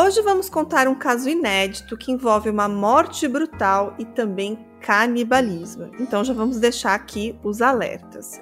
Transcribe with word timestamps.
Hoje 0.00 0.22
vamos 0.22 0.48
contar 0.48 0.86
um 0.86 0.94
caso 0.94 1.28
inédito 1.28 1.96
que 1.96 2.12
envolve 2.12 2.48
uma 2.48 2.68
morte 2.68 3.26
brutal 3.26 3.96
e 3.98 4.04
também 4.04 4.56
canibalismo. 4.80 5.90
Então 5.98 6.22
já 6.22 6.32
vamos 6.32 6.60
deixar 6.60 6.94
aqui 6.94 7.36
os 7.42 7.60
alertas. 7.60 8.40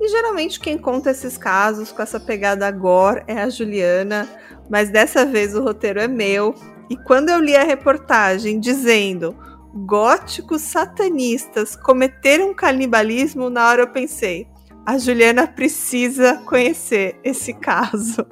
E 0.00 0.08
geralmente 0.08 0.58
quem 0.58 0.76
conta 0.76 1.12
esses 1.12 1.38
casos 1.38 1.92
com 1.92 2.02
essa 2.02 2.18
pegada 2.18 2.68
gore 2.72 3.22
é 3.28 3.40
a 3.40 3.48
Juliana, 3.48 4.28
mas 4.68 4.90
dessa 4.90 5.24
vez 5.24 5.54
o 5.54 5.62
roteiro 5.62 6.00
é 6.00 6.08
meu. 6.08 6.52
E 6.90 6.96
quando 6.96 7.28
eu 7.28 7.38
li 7.38 7.54
a 7.54 7.62
reportagem 7.62 8.58
dizendo 8.58 9.38
góticos 9.86 10.62
satanistas 10.62 11.76
cometeram 11.76 12.52
canibalismo, 12.52 13.48
na 13.48 13.68
hora 13.68 13.82
eu 13.82 13.92
pensei, 13.92 14.48
a 14.84 14.98
Juliana 14.98 15.46
precisa 15.46 16.42
conhecer 16.44 17.20
esse 17.22 17.54
caso. 17.54 18.26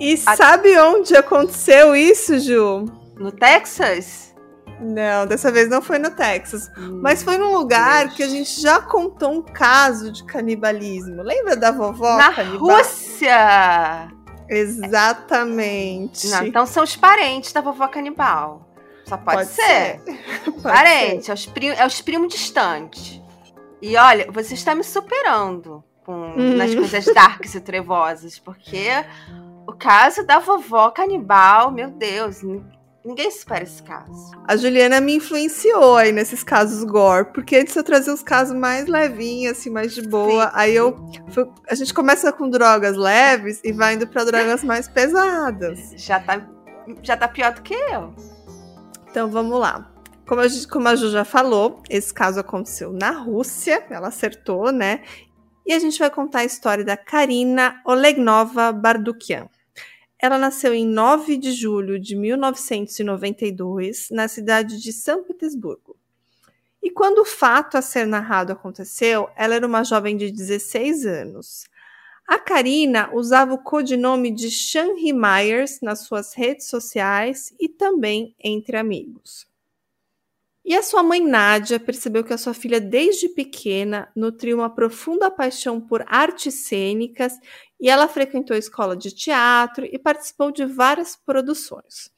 E 0.00 0.14
a... 0.26 0.36
sabe 0.36 0.78
onde 0.78 1.16
aconteceu 1.16 1.94
isso, 1.94 2.38
Ju? 2.38 2.86
No 3.16 3.30
Texas? 3.30 4.32
Não, 4.80 5.26
dessa 5.26 5.52
vez 5.52 5.68
não 5.68 5.80
foi 5.80 5.98
no 5.98 6.10
Texas. 6.10 6.68
Hum, 6.76 7.00
mas 7.00 7.22
foi 7.22 7.38
num 7.38 7.52
lugar 7.52 8.06
Deus. 8.06 8.16
que 8.16 8.22
a 8.24 8.28
gente 8.28 8.60
já 8.60 8.80
contou 8.80 9.30
um 9.32 9.42
caso 9.42 10.10
de 10.10 10.24
canibalismo. 10.24 11.22
Lembra 11.22 11.56
da 11.56 11.70
vovó 11.70 12.16
Na 12.16 12.32
canibal? 12.32 12.76
Rússia! 12.78 14.08
Exatamente. 14.48 16.28
Não, 16.28 16.44
então 16.44 16.66
são 16.66 16.82
os 16.82 16.96
parentes 16.96 17.52
da 17.52 17.60
vovó 17.60 17.86
canibal. 17.86 18.68
Só 19.06 19.16
pode, 19.16 19.36
pode 19.36 19.48
ser. 19.50 20.00
ser. 20.00 20.52
Parente. 20.62 21.30
É, 21.30 21.34
os 21.34 21.46
prim, 21.46 21.68
é 21.68 21.86
os 21.86 22.00
primos 22.00 22.32
distantes. 22.32 23.20
E 23.80 23.96
olha, 23.96 24.30
você 24.30 24.54
está 24.54 24.74
me 24.74 24.84
superando 24.84 25.82
com, 26.04 26.12
uhum. 26.12 26.56
nas 26.56 26.74
coisas 26.74 27.04
darks 27.06 27.54
e 27.54 27.60
trevosas, 27.60 28.38
porque 28.38 28.88
o 29.66 29.72
caso 29.72 30.24
da 30.26 30.38
vovó 30.38 30.90
canibal, 30.90 31.70
meu 31.70 31.90
Deus, 31.90 32.42
ninguém 33.04 33.28
espera 33.28 33.62
esse 33.62 33.82
caso. 33.82 34.30
A 34.46 34.56
Juliana 34.56 35.00
me 35.00 35.14
influenciou 35.16 35.96
aí 35.96 36.12
nesses 36.12 36.42
casos 36.42 36.84
gore, 36.84 37.32
porque 37.32 37.56
antes 37.56 37.74
eu 37.76 37.84
trazia 37.84 38.12
os 38.12 38.22
casos 38.22 38.56
mais 38.56 38.86
levinhos, 38.86 39.58
assim, 39.58 39.70
mais 39.70 39.94
de 39.94 40.02
boa. 40.02 40.44
Sim. 40.46 40.50
Aí 40.54 40.74
eu. 40.74 40.96
A 41.68 41.74
gente 41.74 41.92
começa 41.94 42.32
com 42.32 42.48
drogas 42.48 42.96
leves 42.96 43.60
e 43.64 43.72
vai 43.72 43.94
indo 43.94 44.06
para 44.06 44.24
drogas 44.24 44.62
mais 44.64 44.88
pesadas. 44.88 45.92
Já 45.96 46.20
tá, 46.20 46.46
já 47.02 47.16
tá 47.16 47.28
pior 47.28 47.52
do 47.52 47.62
que 47.62 47.74
eu. 47.74 48.14
Então 49.10 49.30
vamos 49.30 49.58
lá. 49.58 49.88
Como 50.26 50.40
a, 50.40 50.48
gente, 50.48 50.68
como 50.68 50.88
a 50.88 50.94
Ju 50.94 51.10
já 51.10 51.24
falou, 51.24 51.82
esse 51.90 52.14
caso 52.14 52.40
aconteceu 52.40 52.92
na 52.92 53.10
Rússia, 53.10 53.84
ela 53.90 54.08
acertou, 54.08 54.72
né? 54.72 55.02
E 55.64 55.72
a 55.72 55.78
gente 55.78 55.98
vai 55.98 56.10
contar 56.10 56.40
a 56.40 56.44
história 56.44 56.84
da 56.84 56.96
Karina 56.96 57.80
Olegnova 57.84 58.72
Bardukian. 58.72 59.48
Ela 60.18 60.38
nasceu 60.38 60.74
em 60.74 60.86
9 60.86 61.36
de 61.36 61.52
julho 61.52 61.98
de 61.98 62.16
1992, 62.16 64.08
na 64.10 64.28
cidade 64.28 64.80
de 64.80 64.92
São 64.92 65.24
Petersburgo. 65.24 65.96
E 66.82 66.90
quando 66.90 67.18
o 67.18 67.24
fato 67.24 67.76
a 67.76 67.82
ser 67.82 68.06
narrado 68.06 68.52
aconteceu, 68.52 69.28
ela 69.36 69.54
era 69.54 69.66
uma 69.66 69.84
jovem 69.84 70.16
de 70.16 70.32
16 70.32 71.06
anos. 71.06 71.64
A 72.26 72.38
Karina 72.38 73.10
usava 73.12 73.54
o 73.54 73.62
codinome 73.62 74.32
de 74.32 74.50
Shanhi 74.50 75.12
Myers 75.12 75.80
nas 75.80 76.00
suas 76.00 76.34
redes 76.34 76.66
sociais 76.66 77.54
e 77.60 77.68
também 77.68 78.34
entre 78.42 78.76
amigos. 78.76 79.46
E 80.64 80.76
a 80.76 80.82
sua 80.82 81.02
mãe 81.02 81.20
Nádia 81.20 81.80
percebeu 81.80 82.22
que 82.22 82.32
a 82.32 82.38
sua 82.38 82.54
filha, 82.54 82.80
desde 82.80 83.28
pequena, 83.28 84.08
nutria 84.14 84.54
uma 84.54 84.70
profunda 84.70 85.28
paixão 85.28 85.80
por 85.80 86.04
artes 86.06 86.66
cênicas 86.66 87.36
e 87.80 87.90
ela 87.90 88.06
frequentou 88.06 88.54
a 88.54 88.58
escola 88.58 88.96
de 88.96 89.10
teatro 89.12 89.84
e 89.84 89.98
participou 89.98 90.52
de 90.52 90.64
várias 90.64 91.16
produções. 91.16 92.12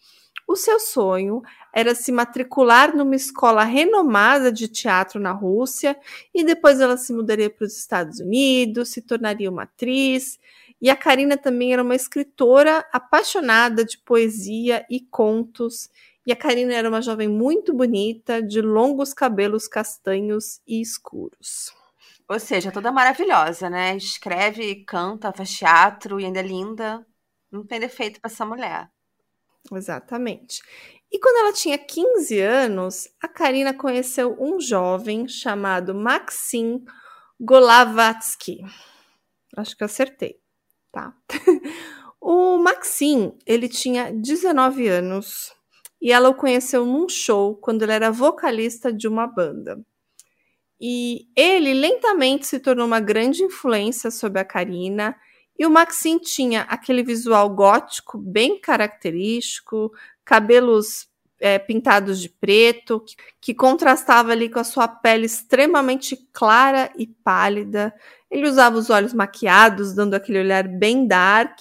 O 0.46 0.56
seu 0.56 0.78
sonho 0.78 1.40
era 1.74 1.94
se 1.94 2.12
matricular 2.12 2.94
numa 2.94 3.16
escola 3.16 3.64
renomada 3.64 4.52
de 4.52 4.68
teatro 4.68 5.18
na 5.18 5.32
Rússia 5.32 5.96
e 6.34 6.44
depois 6.44 6.80
ela 6.80 6.98
se 6.98 7.14
mudaria 7.14 7.48
para 7.48 7.64
os 7.64 7.78
Estados 7.78 8.20
Unidos, 8.20 8.90
se 8.90 9.00
tornaria 9.00 9.50
uma 9.50 9.62
atriz. 9.62 10.38
E 10.82 10.90
a 10.90 10.96
Karina 10.96 11.38
também 11.38 11.72
era 11.72 11.82
uma 11.82 11.94
escritora 11.94 12.84
apaixonada 12.92 13.86
de 13.86 13.96
poesia 13.96 14.84
e 14.90 15.00
contos 15.00 15.88
e 16.26 16.32
a 16.32 16.36
Karina 16.36 16.72
era 16.74 16.88
uma 16.88 17.02
jovem 17.02 17.28
muito 17.28 17.74
bonita, 17.74 18.42
de 18.42 18.62
longos 18.62 19.12
cabelos 19.12 19.68
castanhos 19.68 20.60
e 20.66 20.80
escuros. 20.80 21.72
Ou 22.26 22.40
seja, 22.40 22.72
toda 22.72 22.90
maravilhosa, 22.90 23.68
né? 23.68 23.94
Escreve, 23.96 24.84
canta, 24.86 25.32
faz 25.32 25.50
teatro 25.52 26.18
e 26.18 26.24
ainda 26.24 26.40
é 26.40 26.42
linda. 26.42 27.06
Não 27.52 27.66
tem 27.66 27.78
defeito 27.78 28.20
para 28.20 28.30
essa 28.30 28.46
mulher. 28.46 28.90
Exatamente. 29.70 30.62
E 31.12 31.18
quando 31.18 31.36
ela 31.36 31.52
tinha 31.52 31.76
15 31.76 32.40
anos, 32.40 33.08
a 33.20 33.28
Karina 33.28 33.74
conheceu 33.74 34.36
um 34.40 34.58
jovem 34.58 35.28
chamado 35.28 35.94
Maxim 35.94 36.82
Golavatsky. 37.38 38.62
Acho 39.56 39.76
que 39.76 39.84
eu 39.84 39.86
acertei, 39.86 40.40
tá? 40.90 41.14
o 42.20 42.58
Maxim, 42.58 43.36
ele 43.46 43.68
tinha 43.68 44.10
19 44.10 44.88
anos 44.88 45.54
e 46.04 46.12
ela 46.12 46.28
o 46.28 46.34
conheceu 46.34 46.84
num 46.84 47.08
show 47.08 47.56
quando 47.56 47.82
ele 47.82 47.92
era 47.92 48.12
vocalista 48.12 48.92
de 48.92 49.08
uma 49.08 49.26
banda. 49.26 49.80
E 50.78 51.26
ele 51.34 51.72
lentamente 51.72 52.46
se 52.46 52.60
tornou 52.60 52.86
uma 52.86 53.00
grande 53.00 53.42
influência 53.42 54.10
sobre 54.10 54.38
a 54.38 54.44
Karina. 54.44 55.16
E 55.58 55.64
o 55.64 55.70
Maxim 55.70 56.18
tinha 56.18 56.60
aquele 56.68 57.02
visual 57.02 57.48
gótico 57.48 58.18
bem 58.18 58.60
característico, 58.60 59.90
cabelos 60.22 61.08
é, 61.40 61.58
pintados 61.58 62.20
de 62.20 62.28
preto, 62.28 63.00
que, 63.00 63.16
que 63.40 63.54
contrastava 63.54 64.32
ali 64.32 64.50
com 64.50 64.58
a 64.58 64.64
sua 64.64 64.86
pele 64.86 65.24
extremamente 65.24 66.18
clara 66.34 66.92
e 66.98 67.06
pálida. 67.06 67.94
Ele 68.30 68.46
usava 68.46 68.76
os 68.76 68.90
olhos 68.90 69.14
maquiados, 69.14 69.94
dando 69.94 70.12
aquele 70.12 70.40
olhar 70.40 70.68
bem 70.68 71.06
dark 71.06 71.60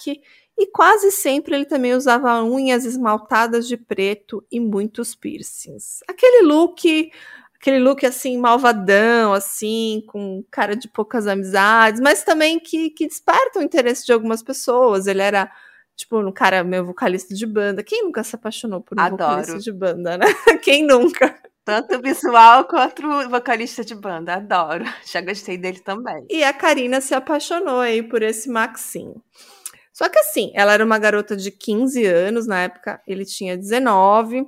e 0.56 0.66
quase 0.66 1.10
sempre 1.10 1.54
ele 1.54 1.64
também 1.64 1.94
usava 1.94 2.42
unhas 2.42 2.84
esmaltadas 2.84 3.66
de 3.66 3.76
preto 3.76 4.44
e 4.50 4.60
muitos 4.60 5.14
piercings. 5.14 6.00
Aquele 6.08 6.46
look, 6.46 7.10
aquele 7.54 7.80
look 7.80 8.06
assim 8.06 8.38
malvadão, 8.38 9.32
assim, 9.32 10.04
com 10.06 10.44
cara 10.50 10.76
de 10.76 10.88
poucas 10.88 11.26
amizades, 11.26 12.00
mas 12.00 12.22
também 12.22 12.60
que, 12.60 12.90
que 12.90 13.06
desperta 13.06 13.58
o 13.58 13.62
interesse 13.62 14.06
de 14.06 14.12
algumas 14.12 14.42
pessoas. 14.42 15.06
Ele 15.06 15.22
era 15.22 15.50
tipo 15.96 16.18
um 16.18 16.32
cara 16.32 16.62
meu 16.62 16.84
vocalista 16.84 17.34
de 17.34 17.46
banda. 17.46 17.82
Quem 17.82 18.04
nunca 18.04 18.22
se 18.22 18.36
apaixonou 18.36 18.80
por 18.80 18.98
um 18.98 19.02
Adoro. 19.02 19.18
vocalista 19.18 19.58
de 19.58 19.72
banda, 19.72 20.16
né? 20.16 20.26
Quem 20.62 20.86
nunca? 20.86 21.36
Tanto 21.64 21.98
visual 22.00 22.64
quanto 22.66 23.02
vocalista 23.30 23.82
de 23.82 23.94
banda, 23.94 24.34
adoro. 24.34 24.84
Já 25.10 25.22
gostei 25.22 25.56
dele 25.56 25.80
também. 25.80 26.26
E 26.28 26.44
a 26.44 26.52
Karina 26.52 27.00
se 27.00 27.14
apaixonou 27.14 27.80
aí 27.80 28.02
por 28.02 28.22
esse 28.22 28.50
Maxim. 28.50 29.14
Só 29.94 30.08
que 30.08 30.18
assim, 30.18 30.50
ela 30.54 30.74
era 30.74 30.84
uma 30.84 30.98
garota 30.98 31.36
de 31.36 31.52
15 31.52 32.04
anos, 32.04 32.48
na 32.48 32.62
época 32.64 33.00
ele 33.06 33.24
tinha 33.24 33.56
19, 33.56 34.44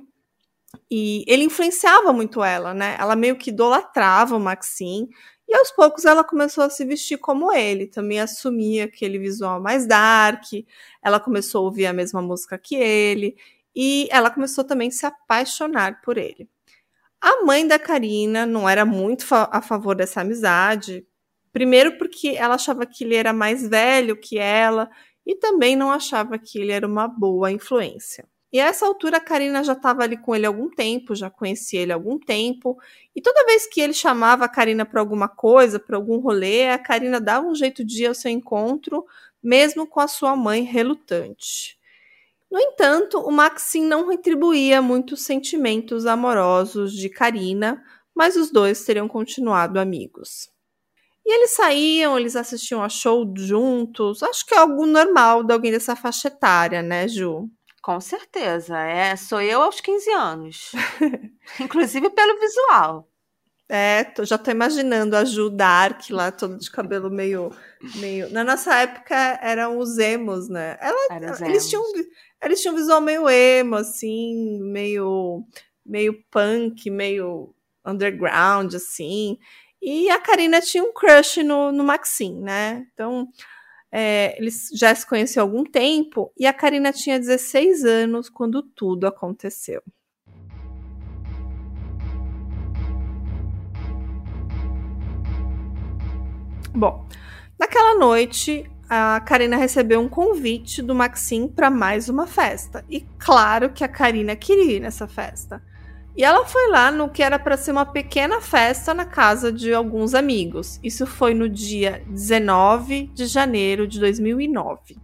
e 0.91 1.23
ele 1.25 1.45
influenciava 1.45 2.11
muito 2.11 2.43
ela, 2.43 2.73
né? 2.73 2.97
Ela 2.99 3.15
meio 3.15 3.37
que 3.37 3.49
idolatrava 3.49 4.35
o 4.35 4.39
Maxim, 4.41 5.07
e 5.47 5.55
aos 5.55 5.71
poucos 5.71 6.03
ela 6.03 6.21
começou 6.21 6.65
a 6.65 6.69
se 6.69 6.83
vestir 6.83 7.17
como 7.17 7.53
ele, 7.53 7.87
também 7.87 8.19
assumia 8.19 8.83
aquele 8.83 9.17
visual 9.17 9.61
mais 9.61 9.87
dark, 9.87 10.43
ela 11.01 11.17
começou 11.17 11.61
a 11.61 11.63
ouvir 11.63 11.85
a 11.85 11.93
mesma 11.93 12.21
música 12.21 12.57
que 12.57 12.75
ele, 12.75 13.37
e 13.73 14.09
ela 14.11 14.29
começou 14.29 14.65
também 14.65 14.89
a 14.89 14.91
se 14.91 15.05
apaixonar 15.05 16.01
por 16.01 16.17
ele. 16.17 16.49
A 17.21 17.45
mãe 17.45 17.65
da 17.65 17.79
Karina 17.79 18.45
não 18.45 18.67
era 18.67 18.85
muito 18.85 19.25
a 19.31 19.61
favor 19.61 19.95
dessa 19.95 20.19
amizade, 20.19 21.07
primeiro 21.53 21.97
porque 21.97 22.35
ela 22.37 22.55
achava 22.55 22.85
que 22.85 23.05
ele 23.05 23.15
era 23.15 23.31
mais 23.31 23.65
velho 23.65 24.17
que 24.17 24.37
ela 24.37 24.89
e 25.27 25.35
também 25.35 25.75
não 25.75 25.91
achava 25.91 26.39
que 26.39 26.57
ele 26.57 26.71
era 26.71 26.87
uma 26.87 27.05
boa 27.05 27.51
influência. 27.51 28.25
E 28.51 28.61
a 28.61 28.67
essa 28.67 28.85
altura 28.85 29.17
a 29.17 29.19
Karina 29.19 29.61
já 29.61 29.73
estava 29.73 30.03
ali 30.03 30.15
com 30.15 30.33
ele 30.33 30.45
há 30.45 30.49
algum 30.49 30.69
tempo, 30.69 31.13
já 31.13 31.29
conhecia 31.29 31.81
ele 31.81 31.91
há 31.91 31.95
algum 31.95 32.17
tempo, 32.17 32.77
e 33.13 33.21
toda 33.21 33.45
vez 33.45 33.67
que 33.67 33.81
ele 33.81 33.93
chamava 33.93 34.45
a 34.45 34.49
Karina 34.49 34.85
para 34.85 35.01
alguma 35.01 35.27
coisa, 35.27 35.77
para 35.77 35.97
algum 35.97 36.17
rolê, 36.19 36.69
a 36.69 36.79
Karina 36.79 37.19
dava 37.19 37.45
um 37.45 37.53
jeito 37.53 37.83
de 37.83 38.03
ir 38.03 38.07
ao 38.07 38.15
seu 38.15 38.31
encontro, 38.31 39.05
mesmo 39.43 39.85
com 39.85 39.99
a 39.99 40.07
sua 40.07 40.33
mãe 40.33 40.63
relutante. 40.63 41.77
No 42.49 42.57
entanto, 42.57 43.19
o 43.19 43.29
Maxim 43.29 43.85
não 43.85 44.07
retribuía 44.07 44.81
muitos 44.81 45.23
sentimentos 45.23 46.05
amorosos 46.05 46.93
de 46.93 47.09
Karina, 47.09 47.83
mas 48.15 48.37
os 48.37 48.49
dois 48.49 48.85
teriam 48.85 49.09
continuado 49.09 49.77
amigos. 49.77 50.49
E 51.27 51.33
eles 51.33 51.51
saíam, 51.51 52.17
eles 52.17 52.37
assistiam 52.37 52.81
a 52.81 52.87
show 52.87 53.29
juntos. 53.35 54.23
Acho 54.23 54.45
que 54.45 54.55
é 54.55 54.59
algo 54.59 54.85
normal 54.85 55.43
de 55.43 55.51
alguém 55.51 55.73
dessa 55.73 55.93
faixa 55.93 56.29
etária, 56.29 56.81
né, 56.81 57.05
Ju? 57.05 57.49
Com 57.81 57.99
certeza. 57.99 58.79
É, 58.79 59.13
sou 59.17 59.41
eu 59.41 59.61
aos 59.61 59.81
15 59.81 60.09
anos. 60.11 60.71
Inclusive 61.59 62.09
pelo 62.11 62.39
visual. 62.39 63.09
É, 63.67 64.05
tô, 64.05 64.23
já 64.23 64.37
tô 64.37 64.49
imaginando 64.51 65.17
a 65.17 65.25
Ju 65.25 65.49
Dark 65.49 66.09
lá, 66.09 66.31
toda 66.31 66.57
de 66.57 66.71
cabelo 66.71 67.11
meio, 67.11 67.51
meio. 67.95 68.31
Na 68.31 68.41
nossa 68.41 68.73
época 68.75 69.13
eram 69.41 69.77
os 69.79 69.97
emos, 69.97 70.47
né? 70.47 70.77
Ela, 70.79 71.45
eles 71.45 71.69
tinham, 71.69 71.83
Eles 72.41 72.61
tinham 72.61 72.73
um 72.73 72.77
visual 72.77 73.01
meio 73.01 73.29
emo, 73.29 73.75
assim, 73.75 74.61
meio, 74.61 75.43
meio 75.85 76.23
punk, 76.31 76.89
meio 76.89 77.53
underground, 77.85 78.73
assim. 78.73 79.37
E 79.81 80.09
a 80.09 80.19
Karina 80.19 80.59
tinha 80.61 80.83
um 80.83 80.93
crush 80.93 81.43
no, 81.43 81.71
no 81.71 81.83
Maxim, 81.83 82.41
né? 82.41 82.87
Então, 82.93 83.27
é, 83.91 84.35
eles 84.37 84.69
já 84.73 84.93
se 84.93 85.07
conheciam 85.07 85.43
há 85.43 85.47
algum 85.47 85.63
tempo 85.63 86.31
e 86.37 86.45
a 86.45 86.53
Karina 86.53 86.91
tinha 86.91 87.19
16 87.19 87.85
anos 87.85 88.29
quando 88.29 88.61
tudo 88.61 89.07
aconteceu. 89.07 89.81
Bom, 96.73 97.07
naquela 97.57 97.95
noite, 97.95 98.69
a 98.89 99.19
Karina 99.21 99.57
recebeu 99.57 99.99
um 99.99 100.07
convite 100.07 100.81
do 100.81 100.93
Maxim 100.93 101.47
para 101.47 101.69
mais 101.69 102.07
uma 102.07 102.27
festa. 102.27 102.85
E 102.87 103.01
claro 103.17 103.71
que 103.71 103.83
a 103.83 103.87
Karina 103.87 104.35
queria 104.35 104.77
ir 104.77 104.79
nessa 104.79 105.07
festa. 105.07 105.61
E 106.17 106.23
ela 106.23 106.43
foi 106.45 106.67
lá 106.69 106.89
no 106.89 107.11
que 107.11 107.21
era 107.21 107.37
para 107.37 107.55
ser 107.55 107.71
uma 107.71 107.85
pequena 107.85 108.41
festa 108.41 108.91
na 108.91 109.05
casa 109.05 109.51
de 109.51 109.71
alguns 109.71 110.15
amigos. 110.15 110.79
Isso 110.83 111.05
foi 111.05 111.35
no 111.35 111.47
dia 111.47 112.03
19 112.07 113.11
de 113.13 113.27
janeiro 113.27 113.87
de 113.87 113.99
2009. 113.99 114.97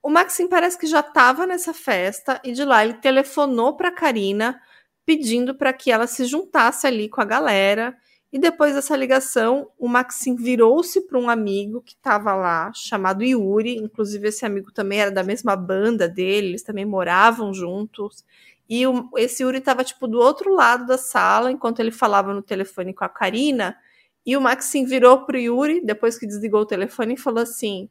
O 0.00 0.08
Maxim 0.08 0.46
parece 0.46 0.78
que 0.78 0.86
já 0.86 1.00
estava 1.00 1.48
nessa 1.48 1.74
festa 1.74 2.40
e 2.44 2.52
de 2.52 2.64
lá 2.64 2.84
ele 2.84 2.94
telefonou 2.94 3.76
para 3.76 3.90
Karina 3.90 4.60
pedindo 5.04 5.52
para 5.52 5.72
que 5.72 5.90
ela 5.90 6.06
se 6.06 6.26
juntasse 6.26 6.86
ali 6.86 7.08
com 7.08 7.20
a 7.20 7.24
galera 7.24 7.96
e 8.32 8.38
depois 8.38 8.74
dessa 8.74 8.96
ligação, 8.96 9.68
o 9.78 9.86
Maxim 9.86 10.36
virou-se 10.36 11.02
para 11.02 11.18
um 11.18 11.28
amigo 11.28 11.82
que 11.82 11.92
estava 11.92 12.34
lá, 12.34 12.72
chamado 12.72 13.22
Yuri. 13.22 13.76
Inclusive, 13.76 14.28
esse 14.28 14.46
amigo 14.46 14.72
também 14.72 15.00
era 15.00 15.10
da 15.10 15.22
mesma 15.22 15.54
banda 15.54 16.08
dele, 16.08 16.48
eles 16.48 16.62
também 16.62 16.86
moravam 16.86 17.52
juntos. 17.52 18.24
E 18.74 18.86
o, 18.86 19.10
esse 19.18 19.42
Yuri 19.42 19.58
estava, 19.58 19.84
tipo, 19.84 20.08
do 20.08 20.18
outro 20.18 20.54
lado 20.54 20.86
da 20.86 20.96
sala, 20.96 21.52
enquanto 21.52 21.80
ele 21.80 21.90
falava 21.90 22.32
no 22.32 22.40
telefone 22.40 22.94
com 22.94 23.04
a 23.04 23.08
Karina. 23.08 23.76
E 24.24 24.34
o 24.34 24.40
Maxim 24.40 24.86
virou 24.86 25.26
para 25.26 25.36
o 25.36 25.38
Yuri, 25.38 25.84
depois 25.84 26.18
que 26.18 26.26
desligou 26.26 26.62
o 26.62 26.66
telefone, 26.66 27.12
e 27.12 27.18
falou 27.18 27.42
assim: 27.42 27.90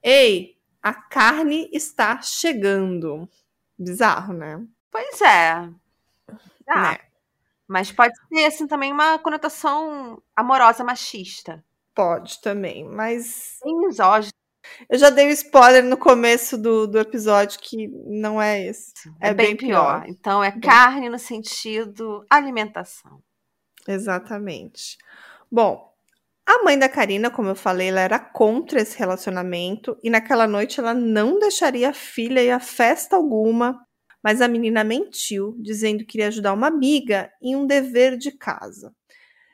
Ei, 0.00 0.56
a 0.80 0.94
carne 0.94 1.68
está 1.72 2.22
chegando. 2.22 3.28
Bizarro, 3.76 4.32
né? 4.32 4.64
Pois 4.88 5.20
é. 5.20 5.68
Ah. 6.68 6.92
Né? 6.92 6.98
Mas 7.66 7.90
pode 7.90 8.14
ter, 8.28 8.46
assim, 8.46 8.68
também 8.68 8.92
uma 8.92 9.18
conotação 9.18 10.22
amorosa 10.36 10.84
machista. 10.84 11.64
Pode 11.92 12.40
também, 12.40 12.84
mas. 12.84 13.58
Bem 13.64 13.76
misógino. 13.80 14.39
Eu 14.88 14.98
já 14.98 15.10
dei 15.10 15.26
um 15.26 15.30
spoiler 15.30 15.84
no 15.84 15.96
começo 15.96 16.56
do, 16.58 16.86
do 16.86 16.98
episódio 16.98 17.58
que 17.60 17.88
não 18.06 18.40
é 18.40 18.66
esse. 18.66 18.92
É, 19.20 19.30
é 19.30 19.34
bem, 19.34 19.48
bem 19.48 19.56
pior. 19.56 20.02
pior. 20.02 20.08
Então 20.08 20.42
é 20.42 20.50
bem... 20.50 20.60
carne 20.60 21.08
no 21.08 21.18
sentido 21.18 22.24
alimentação. 22.28 23.22
Exatamente. 23.88 24.98
Bom, 25.50 25.92
a 26.46 26.62
mãe 26.62 26.78
da 26.78 26.88
Karina, 26.88 27.30
como 27.30 27.48
eu 27.48 27.54
falei, 27.54 27.88
ela 27.88 28.00
era 28.00 28.18
contra 28.18 28.80
esse 28.80 28.98
relacionamento 28.98 29.96
e 30.02 30.10
naquela 30.10 30.46
noite 30.46 30.80
ela 30.80 30.94
não 30.94 31.38
deixaria 31.38 31.90
a 31.90 31.94
filha 31.94 32.42
ir 32.42 32.50
a 32.50 32.60
festa 32.60 33.16
alguma 33.16 33.80
mas 34.22 34.40
a 34.40 34.48
menina 34.48 34.84
mentiu, 34.84 35.56
dizendo 35.58 36.04
que 36.04 36.18
iria 36.18 36.28
ajudar 36.28 36.52
uma 36.52 36.66
amiga 36.66 37.30
em 37.42 37.56
um 37.56 37.66
dever 37.66 38.16
de 38.16 38.30
casa. 38.30 38.94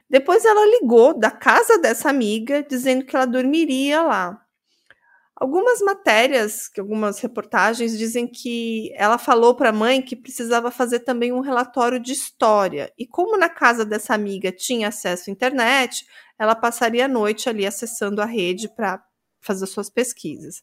Depois 0.08 0.44
ela 0.44 0.66
ligou 0.78 1.18
da 1.18 1.30
casa 1.30 1.78
dessa 1.78 2.08
amiga, 2.08 2.62
dizendo 2.62 3.04
que 3.04 3.14
ela 3.14 3.26
dormiria 3.26 4.02
lá. 4.02 4.40
Algumas 5.38 5.82
matérias, 5.82 6.70
algumas 6.78 7.18
reportagens 7.20 7.98
dizem 7.98 8.26
que 8.26 8.90
ela 8.94 9.18
falou 9.18 9.54
para 9.54 9.68
a 9.68 9.72
mãe 9.72 10.00
que 10.00 10.16
precisava 10.16 10.70
fazer 10.70 11.00
também 11.00 11.30
um 11.30 11.40
relatório 11.40 12.00
de 12.00 12.12
história. 12.12 12.90
E 12.96 13.06
como 13.06 13.36
na 13.36 13.50
casa 13.50 13.84
dessa 13.84 14.14
amiga 14.14 14.50
tinha 14.50 14.88
acesso 14.88 15.28
à 15.28 15.32
internet, 15.32 16.06
ela 16.38 16.54
passaria 16.54 17.04
a 17.04 17.08
noite 17.08 17.50
ali 17.50 17.66
acessando 17.66 18.22
a 18.22 18.24
rede 18.24 18.66
para 18.66 19.04
fazer 19.38 19.66
suas 19.66 19.90
pesquisas. 19.90 20.62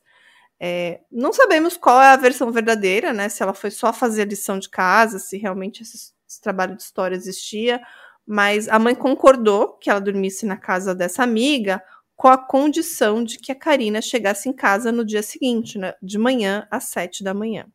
É, 0.59 1.01
não 1.11 1.31
sabemos 1.31 1.77
qual 1.77 2.01
é 2.01 2.07
a 2.07 2.15
versão 2.15 2.51
verdadeira, 2.51 3.13
né? 3.13 3.29
Se 3.29 3.43
ela 3.43 3.53
foi 3.53 3.69
só 3.69 3.93
fazer 3.93 4.27
lição 4.27 4.57
de 4.57 4.69
casa, 4.69 5.19
se 5.19 5.37
realmente 5.37 5.83
esse, 5.83 6.13
esse 6.27 6.41
trabalho 6.41 6.75
de 6.75 6.81
história 6.81 7.15
existia, 7.15 7.79
mas 8.25 8.67
a 8.67 8.79
mãe 8.79 8.95
concordou 8.95 9.73
que 9.77 9.89
ela 9.89 10.01
dormisse 10.01 10.47
na 10.47 10.57
casa 10.57 10.95
dessa 10.95 11.21
amiga 11.21 11.83
com 12.15 12.27
a 12.27 12.37
condição 12.37 13.23
de 13.23 13.37
que 13.37 13.51
a 13.51 13.55
Karina 13.55 14.01
chegasse 14.01 14.47
em 14.47 14.53
casa 14.53 14.91
no 14.91 15.05
dia 15.05 15.23
seguinte, 15.23 15.77
né, 15.77 15.93
de 16.01 16.17
manhã 16.17 16.67
às 16.69 16.85
sete 16.85 17.23
da 17.23 17.33
manhã. 17.33 17.65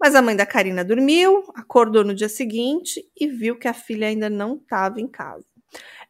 Mas 0.00 0.14
a 0.14 0.22
mãe 0.22 0.34
da 0.34 0.46
Karina 0.46 0.84
dormiu, 0.84 1.44
acordou 1.54 2.04
no 2.04 2.14
dia 2.14 2.28
seguinte 2.28 3.04
e 3.18 3.28
viu 3.28 3.58
que 3.58 3.68
a 3.68 3.74
filha 3.74 4.08
ainda 4.08 4.28
não 4.28 4.56
estava 4.56 5.00
em 5.00 5.06
casa. 5.06 5.44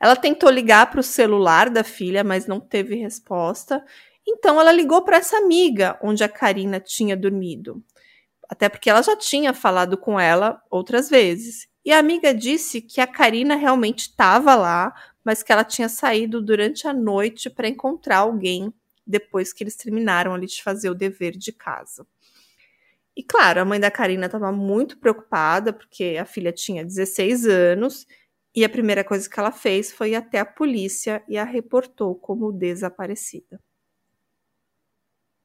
Ela 0.00 0.16
tentou 0.16 0.50
ligar 0.50 0.90
para 0.90 1.00
o 1.00 1.04
celular 1.04 1.70
da 1.70 1.84
filha, 1.84 2.24
mas 2.24 2.46
não 2.46 2.58
teve 2.58 2.96
resposta 2.96 3.84
então 4.26 4.60
ela 4.60 4.72
ligou 4.72 5.02
para 5.02 5.16
essa 5.16 5.36
amiga 5.36 5.98
onde 6.02 6.22
a 6.22 6.28
Karina 6.28 6.80
tinha 6.80 7.16
dormido. 7.16 7.82
Até 8.48 8.68
porque 8.68 8.90
ela 8.90 9.02
já 9.02 9.16
tinha 9.16 9.52
falado 9.52 9.96
com 9.96 10.18
ela 10.18 10.62
outras 10.70 11.08
vezes. 11.08 11.66
E 11.84 11.92
a 11.92 11.98
amiga 11.98 12.32
disse 12.32 12.80
que 12.80 13.00
a 13.00 13.06
Karina 13.06 13.56
realmente 13.56 14.02
estava 14.02 14.54
lá, 14.54 14.94
mas 15.24 15.42
que 15.42 15.52
ela 15.52 15.64
tinha 15.64 15.88
saído 15.88 16.40
durante 16.40 16.86
a 16.86 16.92
noite 16.92 17.48
para 17.50 17.68
encontrar 17.68 18.18
alguém 18.18 18.72
depois 19.06 19.52
que 19.52 19.62
eles 19.64 19.76
terminaram 19.76 20.34
ali 20.34 20.46
de 20.46 20.62
fazer 20.62 20.90
o 20.90 20.94
dever 20.94 21.32
de 21.36 21.52
casa. 21.52 22.06
E 23.16 23.22
claro, 23.22 23.60
a 23.60 23.64
mãe 23.64 23.78
da 23.78 23.90
Karina 23.90 24.26
estava 24.26 24.50
muito 24.50 24.98
preocupada 24.98 25.72
porque 25.72 26.16
a 26.20 26.24
filha 26.24 26.52
tinha 26.52 26.84
16 26.84 27.46
anos 27.46 28.06
e 28.54 28.64
a 28.64 28.68
primeira 28.68 29.04
coisa 29.04 29.28
que 29.28 29.38
ela 29.38 29.52
fez 29.52 29.92
foi 29.92 30.10
ir 30.10 30.14
até 30.14 30.38
a 30.38 30.46
polícia 30.46 31.22
e 31.28 31.36
a 31.36 31.44
reportou 31.44 32.14
como 32.14 32.52
desaparecida. 32.52 33.60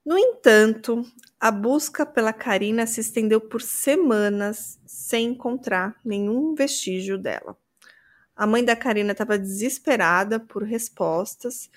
No 0.06 0.18
entanto, 0.18 1.04
a 1.38 1.52
busca 1.52 2.06
pela 2.06 2.32
Karina 2.32 2.88
se 2.88 3.02
estendeu 3.02 3.42
por 3.42 3.62
semanas 3.62 4.80
sem 4.86 5.32
encontrar 5.32 6.00
nenhum 6.06 6.56
vestígio 6.56 7.18
dela. 7.18 7.58
A 8.38 8.46
mãe 8.46 8.64
da 8.64 8.76
Karina 8.76 9.14
estava 9.14 9.38
desesperada 9.38 10.40
por 10.40 10.64
respostas 10.64 11.70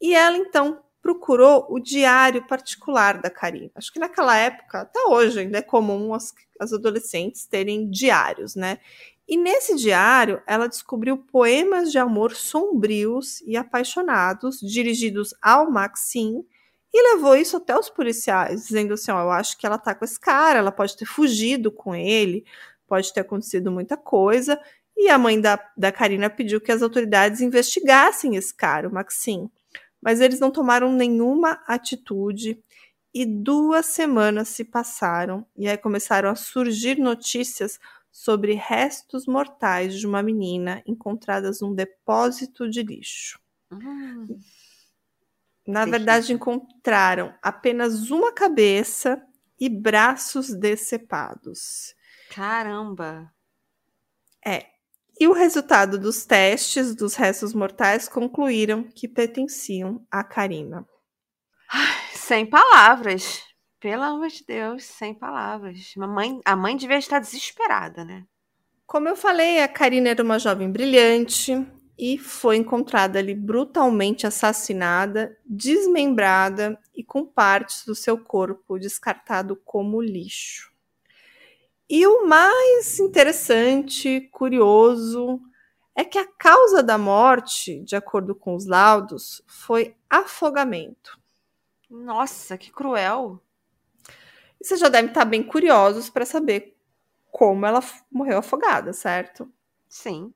e 0.00 0.14
ela 0.14 0.36
então 0.36 0.80
procurou 1.02 1.66
o 1.68 1.78
diário 1.78 2.44
particular 2.48 3.20
da 3.20 3.30
Karina. 3.30 3.70
Acho 3.76 3.92
que 3.92 3.98
naquela 3.98 4.36
época, 4.36 4.80
até 4.80 5.04
hoje, 5.04 5.40
ainda 5.40 5.58
é 5.58 5.62
comum 5.62 6.12
as, 6.12 6.34
as 6.58 6.72
adolescentes 6.72 7.46
terem 7.46 7.88
diários, 7.88 8.56
né? 8.56 8.78
E 9.28 9.36
nesse 9.36 9.76
diário, 9.76 10.42
ela 10.46 10.68
descobriu 10.68 11.18
poemas 11.18 11.92
de 11.92 11.98
amor 11.98 12.34
sombrios 12.34 13.40
e 13.42 13.56
apaixonados 13.56 14.58
dirigidos 14.60 15.34
ao 15.42 15.70
Maxim 15.70 16.44
e 16.92 17.14
levou 17.14 17.36
isso 17.36 17.56
até 17.56 17.76
os 17.76 17.90
policiais, 17.90 18.66
dizendo 18.66 18.94
assim: 18.94 19.10
eu 19.10 19.30
acho 19.30 19.58
que 19.58 19.66
ela 19.66 19.78
tá 19.78 19.94
com 19.94 20.04
esse 20.04 20.18
cara, 20.18 20.60
ela 20.60 20.72
pode 20.72 20.96
ter 20.96 21.04
fugido 21.04 21.70
com 21.70 21.94
ele, 21.94 22.44
pode 22.86 23.12
ter 23.12 23.20
acontecido 23.20 23.70
muita 23.70 23.96
coisa. 23.96 24.60
E 24.96 25.08
a 25.10 25.18
mãe 25.18 25.40
da, 25.40 25.62
da 25.76 25.92
Karina 25.92 26.30
pediu 26.30 26.60
que 26.60 26.72
as 26.72 26.82
autoridades 26.82 27.40
investigassem 27.40 28.36
esse 28.36 28.54
cara, 28.54 28.88
o 28.88 28.92
Maxim. 28.92 29.50
Mas 30.00 30.20
eles 30.20 30.40
não 30.40 30.50
tomaram 30.50 30.92
nenhuma 30.92 31.62
atitude 31.66 32.62
e 33.12 33.24
duas 33.24 33.86
semanas 33.86 34.48
se 34.48 34.64
passaram 34.64 35.46
e 35.56 35.68
aí 35.68 35.76
começaram 35.76 36.30
a 36.30 36.34
surgir 36.34 36.98
notícias 36.98 37.78
sobre 38.12 38.54
restos 38.54 39.26
mortais 39.26 39.98
de 39.98 40.06
uma 40.06 40.22
menina 40.22 40.82
encontradas 40.86 41.60
num 41.60 41.74
depósito 41.74 42.68
de 42.68 42.82
lixo. 42.82 43.38
Uhum. 43.70 44.38
Na 45.66 45.84
verdade, 45.84 46.32
encontraram 46.32 47.34
apenas 47.42 48.10
uma 48.10 48.32
cabeça 48.32 49.20
e 49.58 49.68
braços 49.68 50.54
decepados. 50.54 51.94
Caramba! 52.30 53.32
É. 54.44 54.75
E 55.18 55.26
o 55.26 55.32
resultado 55.32 55.98
dos 55.98 56.26
testes 56.26 56.94
dos 56.94 57.14
restos 57.14 57.54
mortais 57.54 58.08
concluíram 58.08 58.84
que 58.84 59.08
pertenciam 59.08 60.06
a 60.10 60.22
Karina. 60.22 60.86
Ai, 61.70 62.14
sem 62.14 62.44
palavras. 62.44 63.42
Pelo 63.80 64.02
amor 64.02 64.28
de 64.28 64.44
Deus, 64.46 64.84
sem 64.84 65.14
palavras. 65.14 65.94
A 65.98 66.06
mãe, 66.06 66.40
a 66.44 66.56
mãe 66.56 66.76
devia 66.76 66.98
estar 66.98 67.18
desesperada, 67.18 68.04
né? 68.04 68.24
Como 68.86 69.08
eu 69.08 69.16
falei, 69.16 69.62
a 69.62 69.68
Karina 69.68 70.10
era 70.10 70.22
uma 70.22 70.38
jovem 70.38 70.70
brilhante, 70.70 71.66
e 71.98 72.18
foi 72.18 72.56
encontrada 72.56 73.18
ali 73.18 73.34
brutalmente 73.34 74.26
assassinada, 74.26 75.36
desmembrada 75.44 76.78
e 76.94 77.02
com 77.02 77.24
partes 77.24 77.84
do 77.86 77.94
seu 77.94 78.18
corpo 78.18 78.78
descartado 78.78 79.56
como 79.64 80.02
lixo. 80.02 80.70
E 81.88 82.04
o 82.04 82.26
mais 82.26 82.98
interessante, 82.98 84.22
curioso, 84.32 85.40
é 85.94 86.04
que 86.04 86.18
a 86.18 86.26
causa 86.26 86.82
da 86.82 86.98
morte, 86.98 87.80
de 87.84 87.94
acordo 87.94 88.34
com 88.34 88.56
os 88.56 88.66
laudos, 88.66 89.40
foi 89.46 89.94
afogamento. 90.10 91.18
Nossa, 91.88 92.58
que 92.58 92.72
cruel! 92.72 93.40
E 94.60 94.66
vocês 94.66 94.80
já 94.80 94.88
devem 94.88 95.08
estar 95.08 95.24
bem 95.24 95.44
curiosos 95.44 96.10
para 96.10 96.26
saber 96.26 96.76
como 97.30 97.64
ela 97.64 97.80
morreu 98.10 98.38
afogada, 98.38 98.92
certo? 98.92 99.48
Sim. 99.88 100.34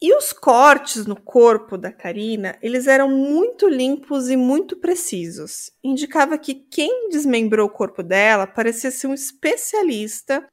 E 0.00 0.14
os 0.14 0.32
cortes 0.32 1.04
no 1.04 1.20
corpo 1.20 1.76
da 1.76 1.90
Karina, 1.90 2.56
eles 2.62 2.86
eram 2.86 3.08
muito 3.08 3.68
limpos 3.68 4.28
e 4.28 4.36
muito 4.36 4.76
precisos. 4.76 5.72
Indicava 5.82 6.38
que 6.38 6.54
quem 6.54 7.08
desmembrou 7.08 7.66
o 7.66 7.72
corpo 7.72 8.02
dela 8.02 8.46
parecia 8.46 8.90
ser 8.90 9.08
um 9.08 9.14
especialista 9.14 10.46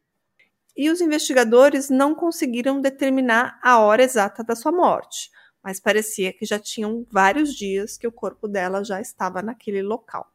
e 0.76 0.90
os 0.90 1.02
investigadores 1.02 1.90
não 1.90 2.16
conseguiram 2.16 2.82
determinar 2.82 3.60
a 3.62 3.80
hora 3.80 4.04
exata 4.04 4.44
da 4.44 4.56
sua 4.56 4.72
morte, 4.72 5.30
mas 5.64 5.80
parecia 5.80 6.34
que 6.34 6.46
já 6.46 6.60
tinham 6.60 7.06
vários 7.12 7.54
dias 7.54 7.98
que 7.98 8.08
o 8.08 8.12
corpo 8.12 8.48
dela 8.48 8.84
já 8.84 9.00
estava 9.00 9.42
naquele 9.42 9.82
local. 9.82 10.32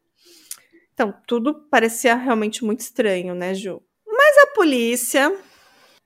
Então, 0.95 1.15
tudo 1.27 1.55
parecia 1.71 2.15
realmente 2.15 2.65
muito 2.65 2.81
estranho, 2.81 3.35
né, 3.35 3.55
Ju? 3.55 3.83
Mas 4.07 4.39
a 4.39 4.47
polícia, 4.55 5.37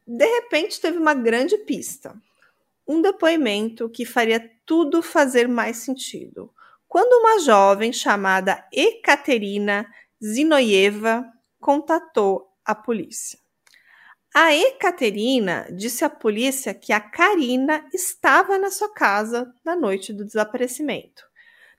de 0.07 0.27
repente, 0.27 0.81
teve 0.81 0.99
uma 0.99 1.15
grande 1.15 1.57
pista 1.59 2.15
um 2.87 3.01
depoimento 3.01 3.89
que 3.89 4.05
faria 4.05 4.51
tudo 4.67 5.03
fazer 5.03 5.49
mais 5.49 5.79
sentido. 5.79 6.53
Quando 6.87 7.21
uma 7.21 7.41
jovem 7.41 7.93
chamada 7.93 8.67
Ekaterina 8.73 9.87
Zinoyeva 10.23 11.25
contatou 11.61 12.51
a 12.65 12.75
polícia. 12.75 13.39
A 14.35 14.55
Ekaterina 14.55 15.69
disse 15.71 16.05
à 16.05 16.11
polícia 16.11 16.73
que 16.73 16.91
a 16.91 17.01
Karina 17.01 17.87
estava 17.93 18.59
na 18.59 18.71
sua 18.71 18.89
casa 18.91 19.53
na 19.63 19.77
noite 19.77 20.11
do 20.11 20.25
desaparecimento. 20.25 21.23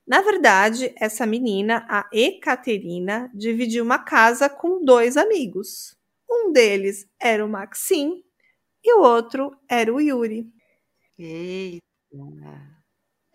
Na 0.05 0.21
verdade, 0.21 0.93
essa 0.97 1.25
menina, 1.25 1.83
a 1.89 2.07
Ekaterina, 2.13 3.31
dividiu 3.33 3.83
uma 3.83 3.97
casa 3.97 4.49
com 4.49 4.83
dois 4.85 5.17
amigos. 5.17 5.97
Um 6.29 6.51
deles 6.51 7.07
era 7.19 7.43
o 7.43 7.49
Maxim 7.49 8.21
e 8.83 8.93
o 8.93 9.01
outro 9.01 9.57
era 9.67 9.91
o 9.91 9.99
Yuri. 9.99 10.45
Eita. 11.17 12.72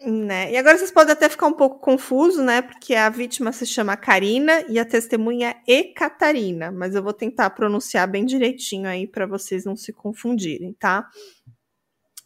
Né? 0.00 0.52
E 0.52 0.56
agora 0.56 0.78
vocês 0.78 0.92
podem 0.92 1.12
até 1.12 1.28
ficar 1.28 1.48
um 1.48 1.52
pouco 1.52 1.80
confuso, 1.80 2.42
né? 2.42 2.62
Porque 2.62 2.94
a 2.94 3.08
vítima 3.08 3.52
se 3.52 3.66
chama 3.66 3.96
Karina 3.96 4.64
e 4.68 4.78
a 4.78 4.84
testemunha 4.84 5.56
é 5.66 5.82
Catarina, 5.82 6.70
mas 6.70 6.94
eu 6.94 7.02
vou 7.02 7.12
tentar 7.12 7.50
pronunciar 7.50 8.06
bem 8.08 8.24
direitinho 8.24 8.88
aí 8.88 9.08
para 9.08 9.26
vocês 9.26 9.64
não 9.64 9.74
se 9.74 9.92
confundirem, 9.92 10.72
tá? 10.74 11.08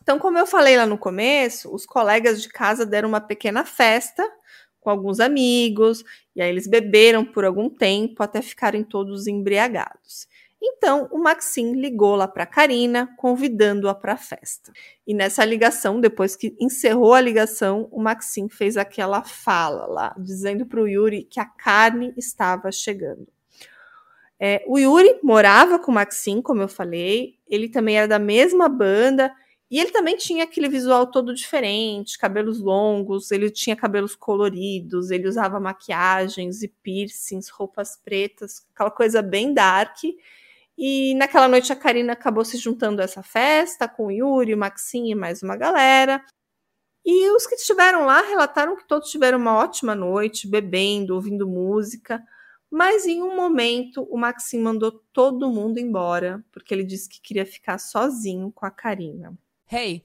Então, 0.02 0.18
como 0.18 0.36
eu 0.36 0.46
falei 0.46 0.76
lá 0.76 0.84
no 0.84 0.98
começo, 0.98 1.74
os 1.74 1.86
colegas 1.86 2.42
de 2.42 2.48
casa 2.48 2.84
deram 2.84 3.08
uma 3.08 3.20
pequena 3.20 3.64
festa 3.64 4.28
com 4.78 4.90
alguns 4.90 5.20
amigos, 5.20 6.04
e 6.34 6.42
aí 6.42 6.50
eles 6.50 6.66
beberam 6.66 7.24
por 7.24 7.44
algum 7.44 7.70
tempo 7.70 8.20
até 8.22 8.42
ficarem 8.42 8.82
todos 8.82 9.28
embriagados. 9.28 10.26
Então, 10.64 11.08
o 11.10 11.18
Maxim 11.18 11.72
ligou 11.72 12.14
lá 12.14 12.28
para 12.28 12.46
Karina, 12.46 13.12
convidando-a 13.16 13.94
para 13.94 14.12
a 14.12 14.16
festa. 14.16 14.70
E 15.04 15.12
nessa 15.12 15.44
ligação, 15.44 16.00
depois 16.00 16.36
que 16.36 16.56
encerrou 16.60 17.14
a 17.14 17.20
ligação, 17.20 17.88
o 17.90 18.00
Maxim 18.00 18.48
fez 18.48 18.76
aquela 18.76 19.24
fala 19.24 19.86
lá, 19.86 20.14
dizendo 20.16 20.64
para 20.64 20.80
o 20.80 20.86
Yuri 20.86 21.24
que 21.24 21.40
a 21.40 21.44
carne 21.44 22.14
estava 22.16 22.70
chegando. 22.70 23.26
É, 24.38 24.64
o 24.68 24.78
Yuri 24.78 25.18
morava 25.22 25.80
com 25.80 25.90
o 25.90 25.94
Maxim, 25.94 26.40
como 26.40 26.62
eu 26.62 26.68
falei, 26.68 27.38
ele 27.48 27.68
também 27.68 27.96
era 27.98 28.06
da 28.06 28.18
mesma 28.20 28.68
banda 28.68 29.32
e 29.68 29.80
ele 29.80 29.90
também 29.90 30.16
tinha 30.16 30.44
aquele 30.44 30.68
visual 30.68 31.06
todo 31.06 31.34
diferente, 31.34 32.18
cabelos 32.18 32.60
longos, 32.60 33.32
ele 33.32 33.50
tinha 33.50 33.74
cabelos 33.74 34.14
coloridos, 34.14 35.10
ele 35.10 35.26
usava 35.26 35.58
maquiagens 35.58 36.62
e 36.62 36.68
piercings, 36.68 37.48
roupas 37.48 37.96
pretas, 37.96 38.66
aquela 38.74 38.90
coisa 38.90 39.22
bem 39.22 39.54
dark. 39.54 39.96
E 40.76 41.14
naquela 41.14 41.48
noite 41.48 41.72
a 41.72 41.76
Karina 41.76 42.12
acabou 42.14 42.44
se 42.44 42.56
juntando 42.56 43.00
a 43.00 43.04
essa 43.04 43.22
festa 43.22 43.88
com 43.88 44.06
o 44.06 44.10
Yuri, 44.10 44.54
o 44.54 44.58
Maxim 44.58 45.10
e 45.10 45.14
mais 45.14 45.42
uma 45.42 45.56
galera. 45.56 46.24
E 47.04 47.30
os 47.30 47.46
que 47.46 47.56
estiveram 47.56 48.06
lá 48.06 48.20
relataram 48.22 48.76
que 48.76 48.86
todos 48.86 49.10
tiveram 49.10 49.38
uma 49.38 49.56
ótima 49.56 49.94
noite, 49.94 50.48
bebendo, 50.48 51.14
ouvindo 51.14 51.48
música. 51.48 52.22
Mas 52.70 53.06
em 53.06 53.22
um 53.22 53.36
momento 53.36 54.06
o 54.10 54.16
Maxim 54.16 54.60
mandou 54.60 54.92
todo 55.12 55.50
mundo 55.50 55.78
embora, 55.78 56.42
porque 56.50 56.72
ele 56.72 56.84
disse 56.84 57.08
que 57.08 57.20
queria 57.20 57.44
ficar 57.44 57.78
sozinho 57.78 58.50
com 58.50 58.64
a 58.64 58.70
Karina. 58.70 59.36
Hey, 59.70 60.04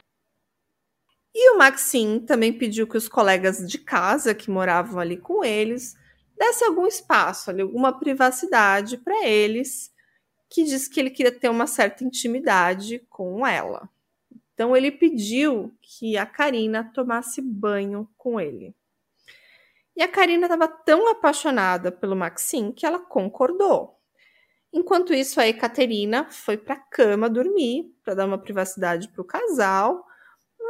E 1.33 1.51
o 1.51 1.57
Maxim 1.57 2.19
também 2.19 2.51
pediu 2.51 2.85
que 2.85 2.97
os 2.97 3.07
colegas 3.07 3.65
de 3.67 3.77
casa 3.77 4.35
que 4.35 4.51
moravam 4.51 4.99
ali 4.99 5.17
com 5.17 5.43
eles 5.43 5.95
desse 6.37 6.63
algum 6.63 6.87
espaço, 6.87 7.49
ali, 7.49 7.61
alguma 7.61 7.97
privacidade 7.97 8.97
para 8.97 9.25
eles, 9.25 9.93
que 10.49 10.63
disse 10.63 10.89
que 10.89 10.99
ele 10.99 11.09
queria 11.09 11.31
ter 11.31 11.49
uma 11.49 11.67
certa 11.67 12.03
intimidade 12.03 12.99
com 13.09 13.45
ela. 13.45 13.89
Então 14.53 14.75
ele 14.75 14.91
pediu 14.91 15.73
que 15.81 16.17
a 16.17 16.25
Karina 16.25 16.91
tomasse 16.93 17.41
banho 17.41 18.09
com 18.17 18.39
ele. 18.39 18.75
E 19.95 20.03
a 20.03 20.07
Karina 20.07 20.45
estava 20.45 20.67
tão 20.67 21.09
apaixonada 21.09 21.91
pelo 21.91 22.15
Maxim 22.15 22.71
que 22.71 22.85
ela 22.85 22.99
concordou. 22.99 23.97
Enquanto 24.73 25.13
isso, 25.13 25.39
a 25.39 25.47
Ekaterina 25.47 26.29
foi 26.29 26.57
para 26.57 26.75
a 26.75 26.79
cama 26.79 27.29
dormir 27.29 27.93
para 28.03 28.13
dar 28.13 28.25
uma 28.25 28.37
privacidade 28.37 29.09
para 29.09 29.21
o 29.21 29.25
casal 29.25 30.05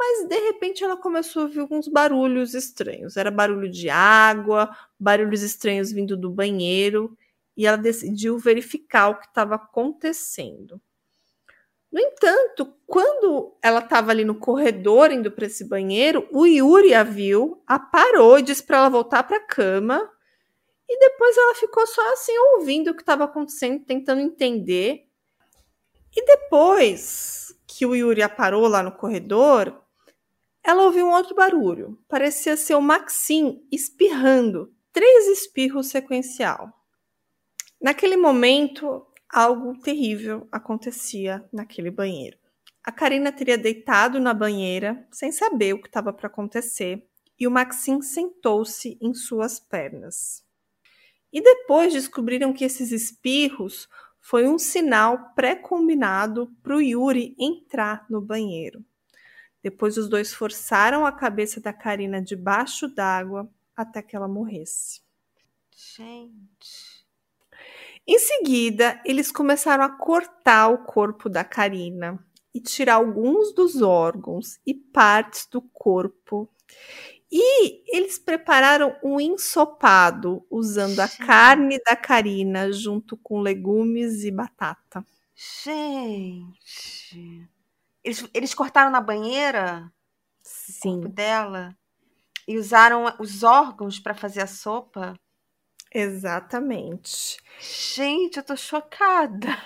mas 0.04 0.26
de 0.26 0.36
repente 0.36 0.82
ela 0.82 0.96
começou 0.96 1.42
a 1.42 1.44
ouvir 1.44 1.60
alguns 1.60 1.86
barulhos 1.86 2.54
estranhos. 2.54 3.16
Era 3.16 3.30
barulho 3.30 3.70
de 3.70 3.88
água, 3.88 4.76
barulhos 4.98 5.42
estranhos 5.42 5.92
vindo 5.92 6.16
do 6.16 6.28
banheiro, 6.28 7.16
e 7.56 7.66
ela 7.66 7.76
decidiu 7.76 8.36
verificar 8.36 9.10
o 9.10 9.20
que 9.20 9.26
estava 9.26 9.54
acontecendo. 9.54 10.80
No 11.92 12.00
entanto, 12.00 12.74
quando 12.84 13.54
ela 13.62 13.78
estava 13.78 14.10
ali 14.10 14.24
no 14.24 14.34
corredor 14.34 15.12
indo 15.12 15.30
para 15.30 15.46
esse 15.46 15.68
banheiro, 15.68 16.26
o 16.32 16.46
Yuri 16.46 16.94
a 16.94 17.04
viu, 17.04 17.62
a 17.64 17.78
parou 17.78 18.38
e 18.38 18.42
disse 18.42 18.62
para 18.62 18.78
ela 18.78 18.88
voltar 18.88 19.22
para 19.22 19.36
a 19.36 19.46
cama. 19.46 20.10
E 20.88 20.98
depois 20.98 21.36
ela 21.36 21.54
ficou 21.54 21.86
só 21.86 22.12
assim 22.12 22.36
ouvindo 22.56 22.90
o 22.90 22.94
que 22.94 23.02
estava 23.02 23.24
acontecendo, 23.24 23.84
tentando 23.84 24.20
entender. 24.20 25.06
E 26.16 26.24
depois 26.24 27.54
que 27.66 27.86
o 27.86 27.94
Yuri 27.94 28.22
a 28.22 28.28
parou 28.28 28.66
lá 28.66 28.82
no 28.82 28.92
corredor, 28.92 29.81
ela 30.64 30.84
ouviu 30.84 31.06
um 31.06 31.12
outro 31.12 31.34
barulho. 31.34 31.98
Parecia 32.08 32.56
ser 32.56 32.74
o 32.74 32.80
Maxim 32.80 33.66
espirrando, 33.70 34.72
três 34.92 35.26
espirros 35.26 35.88
sequencial. 35.88 36.72
Naquele 37.80 38.16
momento, 38.16 39.04
algo 39.28 39.76
terrível 39.80 40.46
acontecia 40.52 41.44
naquele 41.52 41.90
banheiro. 41.90 42.38
A 42.84 42.92
Karina 42.92 43.32
teria 43.32 43.58
deitado 43.58 44.20
na 44.20 44.34
banheira 44.34 45.06
sem 45.10 45.32
saber 45.32 45.74
o 45.74 45.80
que 45.80 45.88
estava 45.88 46.12
para 46.12 46.26
acontecer 46.26 47.08
e 47.38 47.46
o 47.46 47.50
Maxim 47.50 48.00
sentou-se 48.02 48.98
em 49.00 49.14
suas 49.14 49.58
pernas. 49.58 50.44
E 51.32 51.40
depois 51.40 51.92
descobriram 51.92 52.52
que 52.52 52.64
esses 52.64 52.92
espirros 52.92 53.88
foi 54.20 54.46
um 54.46 54.58
sinal 54.58 55.32
pré-combinado 55.34 56.54
para 56.62 56.76
o 56.76 56.80
Yuri 56.80 57.34
entrar 57.38 58.06
no 58.08 58.20
banheiro. 58.20 58.84
Depois 59.62 59.96
os 59.96 60.08
dois 60.08 60.34
forçaram 60.34 61.06
a 61.06 61.12
cabeça 61.12 61.60
da 61.60 61.72
Karina 61.72 62.20
debaixo 62.20 62.88
d'água 62.88 63.48
até 63.76 64.02
que 64.02 64.16
ela 64.16 64.28
morresse. 64.28 65.00
Gente. 65.74 67.02
Em 68.06 68.18
seguida, 68.18 69.00
eles 69.04 69.30
começaram 69.30 69.84
a 69.84 69.88
cortar 69.88 70.68
o 70.68 70.84
corpo 70.84 71.28
da 71.28 71.44
Karina 71.44 72.18
e 72.52 72.60
tirar 72.60 72.94
alguns 72.94 73.54
dos 73.54 73.80
órgãos 73.80 74.58
e 74.66 74.74
partes 74.74 75.46
do 75.46 75.62
corpo. 75.62 76.48
E 77.30 77.96
eles 77.96 78.18
prepararam 78.18 78.94
um 79.02 79.20
ensopado 79.20 80.44
usando 80.50 81.00
a 81.00 81.08
carne 81.08 81.78
da 81.78 81.96
Karina 81.96 82.72
junto 82.72 83.16
com 83.16 83.40
legumes 83.40 84.24
e 84.24 84.30
batata. 84.30 85.04
Gente. 85.34 87.48
Eles, 88.04 88.28
eles 88.34 88.54
cortaram 88.54 88.90
na 88.90 89.00
banheira 89.00 89.92
Sim. 90.42 91.00
dela 91.00 91.76
e 92.46 92.58
usaram 92.58 93.14
os 93.18 93.42
órgãos 93.42 93.98
para 93.98 94.14
fazer 94.14 94.42
a 94.42 94.46
sopa. 94.46 95.14
Exatamente. 95.94 97.36
Gente, 97.60 98.38
eu 98.38 98.42
tô 98.42 98.56
chocada. 98.56 99.56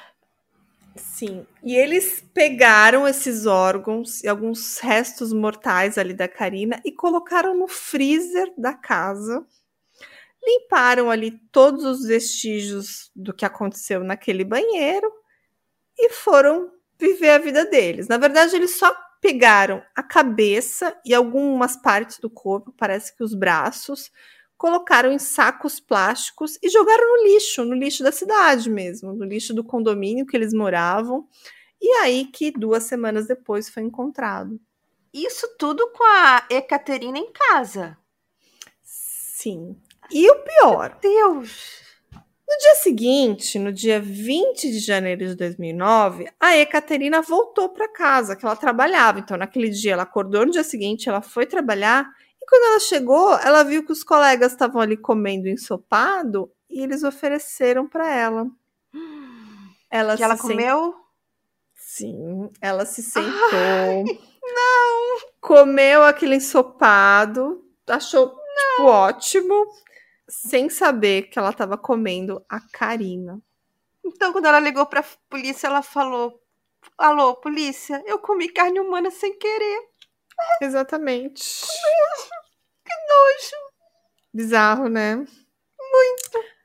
Sim. 0.97 1.47
E 1.63 1.75
eles 1.75 2.25
pegaram 2.35 3.07
esses 3.07 3.47
órgãos 3.47 4.23
e 4.23 4.29
alguns 4.29 4.79
restos 4.79 5.33
mortais 5.33 5.99
ali 5.99 6.15
da 6.15 6.29
Karina 6.29 6.81
e 6.85 6.93
colocaram 6.93 7.57
no 7.57 7.69
freezer 7.69 8.53
da 8.57 8.75
casa. 8.75 9.47
Limparam 10.43 11.11
ali 11.11 11.33
todos 11.51 11.85
os 11.85 12.07
vestígios 12.07 13.11
do 13.15 13.33
que 13.33 13.45
aconteceu 13.45 14.03
naquele 14.05 14.45
banheiro 14.45 15.11
e 15.99 16.11
foram 16.11 16.71
viver 16.99 17.31
a 17.31 17.39
vida 17.39 17.65
deles. 17.67 18.09
Na 18.09 18.19
verdade, 18.19 18.57
eles 18.57 18.79
só 18.79 18.95
pegaram 19.21 19.83
a 19.95 20.03
cabeça 20.03 20.97
e 21.05 21.15
algumas 21.15 21.77
partes 21.77 22.19
do 22.19 22.31
corpo, 22.31 22.75
parece 22.77 23.17
que 23.17 23.25
os 23.25 23.35
braços, 23.35 24.11
colocaram 24.57 25.13
em 25.13 25.19
sacos 25.19 25.79
plásticos 25.79 26.59
e 26.63 26.69
jogaram 26.69 27.17
no 27.17 27.25
lixo, 27.25 27.65
no 27.65 27.75
lixo 27.75 28.03
da 28.03 28.13
cidade 28.13 28.71
mesmo, 28.71 29.13
no 29.13 29.25
lixo 29.25 29.53
do 29.53 29.65
condomínio 29.65 30.27
que 30.27 30.37
eles 30.37 30.53
moravam. 30.53 31.29
E 31.81 31.89
aí 31.99 32.27
que 32.27 32.51
duas 32.51 32.85
semanas 32.85 33.27
depois 33.27 33.69
foi 33.69 33.83
encontrado. 33.83 34.59
Isso 35.13 35.49
tudo 35.59 35.91
com 35.93 36.05
a 36.05 36.47
Ekaterina 36.51 37.19
em 37.19 37.33
casa. 37.33 37.97
Sim. 38.83 39.77
E 40.11 40.31
o 40.31 40.43
pior. 40.43 40.99
Meu 41.03 41.13
Deus! 41.13 41.86
No 42.57 42.61
dia 42.61 42.75
seguinte, 42.77 43.59
no 43.59 43.71
dia 43.71 44.01
20 44.01 44.71
de 44.71 44.79
janeiro 44.79 45.27
de 45.27 45.35
2009, 45.35 46.27
a 46.41 46.57
Ekaterina 46.57 47.21
voltou 47.21 47.69
para 47.69 47.87
casa, 47.87 48.35
que 48.35 48.47
ela 48.47 48.57
trabalhava. 48.57 49.19
Então, 49.19 49.37
naquele 49.37 49.69
dia, 49.69 49.93
ela 49.93 50.05
acordou 50.05 50.47
no 50.47 50.53
dia 50.53 50.65
seguinte, 50.65 51.07
ela 51.07 51.21
foi 51.21 51.45
trabalhar 51.45 52.11
quando 52.49 52.65
ela 52.65 52.81
chegou, 52.81 53.35
ela 53.39 53.65
viu 53.65 53.85
que 53.85 53.93
os 53.93 54.05
colegas 54.05 54.53
estavam 54.53 54.81
ali 54.81 54.97
comendo 54.97 55.49
ensopado 55.49 56.51
e 56.71 56.81
eles 56.81 57.03
ofereceram 57.03 57.87
para 57.87 58.09
ela. 58.09 58.47
Ela 59.91 60.17
que 60.17 60.23
ela 60.23 60.39
comeu? 60.39 60.95
Sim, 61.75 62.51
ela 62.61 62.87
se 62.87 63.03
sentou. 63.03 63.33
Ai, 63.53 64.05
não! 64.43 65.19
Comeu 65.41 66.05
aquele 66.05 66.37
ensopado, 66.37 67.65
achou 67.87 68.29
tipo, 68.29 68.83
ótimo, 68.83 69.67
sem 70.29 70.69
saber 70.69 71.25
que 71.25 71.39
ela 71.39 71.51
estava 71.51 71.79
comendo 71.79 72.45
a 72.49 72.61
Karina. 72.61 73.41
Então, 74.05 74.33
quando 74.33 74.47
ela 74.47 74.61
ligou 74.61 74.87
para 74.87 75.01
a 75.01 75.05
polícia, 75.29 75.67
ela 75.67 75.83
falou: 75.83 76.41
Alô, 76.99 77.35
polícia, 77.37 78.03
eu 78.07 78.19
comi 78.19 78.49
carne 78.49 78.81
humana 78.81 79.11
sem 79.11 79.37
querer. 79.39 79.89
Exatamente. 80.61 81.43
Que 82.85 82.95
nojo. 83.09 83.57
Bizarro, 84.33 84.89
né? 84.89 85.17
Muito. 85.17 86.57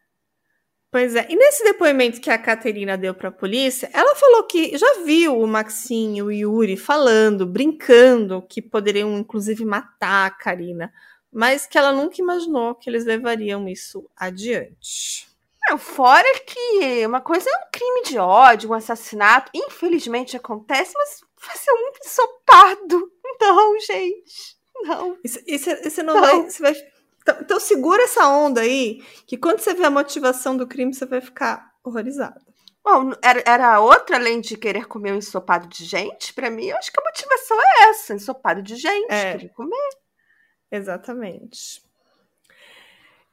Pois 0.92 1.16
é. 1.16 1.26
E 1.30 1.36
nesse 1.38 1.64
depoimento 1.64 2.20
que 2.20 2.30
a 2.30 2.38
Caterina 2.38 2.98
deu 2.98 3.16
para 3.16 3.30
a 3.30 3.32
polícia, 3.32 3.90
ela 3.94 4.14
falou 4.14 4.44
que 4.44 4.78
já 4.78 5.04
viu 5.06 5.40
o 5.40 5.48
Maxim 5.48 6.18
e 6.18 6.22
o 6.22 6.30
Yuri 6.30 6.76
falando, 6.76 7.46
brincando, 7.46 8.42
que 8.42 8.62
poderiam 8.62 9.18
inclusive 9.18 9.64
matar 9.64 10.28
a 10.28 10.32
Karina, 10.32 10.92
mas 11.32 11.66
que 11.66 11.78
ela 11.78 11.92
nunca 11.92 12.22
imaginou 12.22 12.76
que 12.76 12.90
eles 12.90 13.06
levariam 13.06 13.68
isso 13.68 14.10
adiante. 14.16 15.30
Não, 15.70 15.78
fora 15.78 16.28
que 16.46 17.06
uma 17.06 17.22
coisa 17.22 17.50
é 17.50 17.58
um 17.58 17.70
crime 17.72 18.04
de 18.04 18.18
ódio, 18.18 18.70
um 18.70 18.74
assassinato, 18.74 19.52
infelizmente 19.54 20.36
acontece, 20.36 20.94
mas 20.96 21.22
vai 21.46 21.56
ser 21.56 21.72
um 21.72 21.92
ensopado. 22.04 23.12
Não, 23.40 23.80
gente. 23.80 24.58
Não. 24.84 25.18
Isso 25.24 26.04
não, 26.04 26.14
não. 26.16 26.22
vai. 26.22 26.42
Você 26.44 26.62
vai 26.62 26.76
então, 27.22 27.38
então, 27.40 27.60
segura 27.60 28.04
essa 28.04 28.28
onda 28.28 28.62
aí, 28.62 29.04
que 29.28 29.38
quando 29.38 29.60
você 29.60 29.74
vê 29.74 29.86
a 29.86 29.92
motivação 29.92 30.58
do 30.58 30.68
crime, 30.68 30.94
você 30.94 31.06
vai 31.06 31.22
ficar 31.22 31.72
horrorizado. 31.84 32.42
Bom, 32.84 33.12
era, 33.22 33.44
era 33.46 33.80
outra 33.80 34.18
além 34.18 34.42
de 34.42 34.58
querer 34.58 34.88
comer 34.88 35.14
um 35.14 35.18
ensopado 35.18 35.68
de 35.68 35.86
gente? 35.86 36.34
Para 36.34 36.50
mim, 36.50 36.66
eu 36.66 36.78
acho 36.78 36.92
que 36.92 37.00
a 37.00 37.04
motivação 37.04 37.58
é 37.62 37.90
essa: 37.90 38.14
ensopado 38.16 38.64
de 38.64 38.76
gente, 38.76 39.12
é. 39.12 39.34
querer 39.34 39.50
comer. 39.50 39.90
Exatamente. 40.72 41.82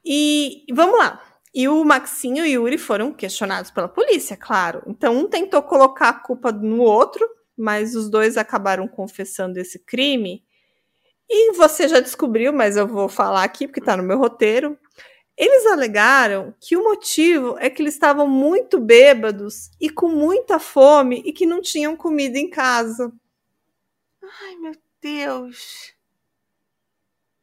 E 0.03 0.65
vamos 0.71 0.99
lá. 0.99 1.23
E 1.53 1.67
o 1.67 1.83
Maxinho 1.83 2.45
e 2.45 2.57
o 2.57 2.61
Yuri 2.63 2.77
foram 2.77 3.11
questionados 3.11 3.71
pela 3.71 3.87
polícia, 3.87 4.37
claro. 4.37 4.83
Então, 4.85 5.17
um 5.17 5.27
tentou 5.27 5.63
colocar 5.63 6.09
a 6.09 6.13
culpa 6.13 6.51
no 6.51 6.81
outro, 6.81 7.27
mas 7.57 7.95
os 7.95 8.09
dois 8.09 8.37
acabaram 8.37 8.87
confessando 8.87 9.57
esse 9.57 9.79
crime. 9.79 10.43
E 11.27 11.53
você 11.53 11.87
já 11.87 11.99
descobriu, 11.99 12.53
mas 12.53 12.77
eu 12.77 12.87
vou 12.87 13.09
falar 13.09 13.43
aqui 13.43 13.67
porque 13.67 13.79
está 13.79 13.97
no 13.97 14.03
meu 14.03 14.17
roteiro. 14.17 14.77
Eles 15.37 15.65
alegaram 15.67 16.53
que 16.59 16.75
o 16.75 16.83
motivo 16.83 17.57
é 17.59 17.69
que 17.69 17.81
eles 17.81 17.93
estavam 17.93 18.27
muito 18.27 18.79
bêbados 18.79 19.71
e 19.79 19.89
com 19.89 20.09
muita 20.09 20.59
fome 20.59 21.21
e 21.25 21.31
que 21.31 21.45
não 21.45 21.61
tinham 21.61 21.95
comida 21.95 22.37
em 22.37 22.49
casa. 22.49 23.11
Ai, 24.21 24.55
meu 24.57 24.73
Deus. 25.01 25.93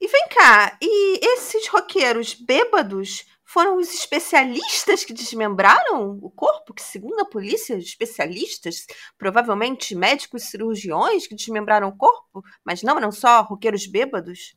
E 0.00 0.06
vem 0.08 0.28
cá, 0.28 0.76
e 0.80 1.18
esses 1.34 1.68
roqueiros 1.68 2.34
bêbados 2.34 3.24
foram 3.44 3.78
os 3.78 3.94
especialistas 3.94 5.04
que 5.04 5.14
desmembraram 5.14 6.18
o 6.20 6.30
corpo, 6.30 6.74
que 6.74 6.82
segundo 6.82 7.20
a 7.20 7.24
polícia, 7.24 7.78
especialistas, 7.78 8.84
provavelmente 9.16 9.94
médicos 9.94 10.44
cirurgiões 10.44 11.26
que 11.26 11.34
desmembraram 11.34 11.88
o 11.88 11.96
corpo, 11.96 12.42
mas 12.64 12.82
não 12.82 12.98
eram 12.98 13.10
só 13.10 13.40
roqueiros 13.42 13.86
bêbados? 13.86 14.54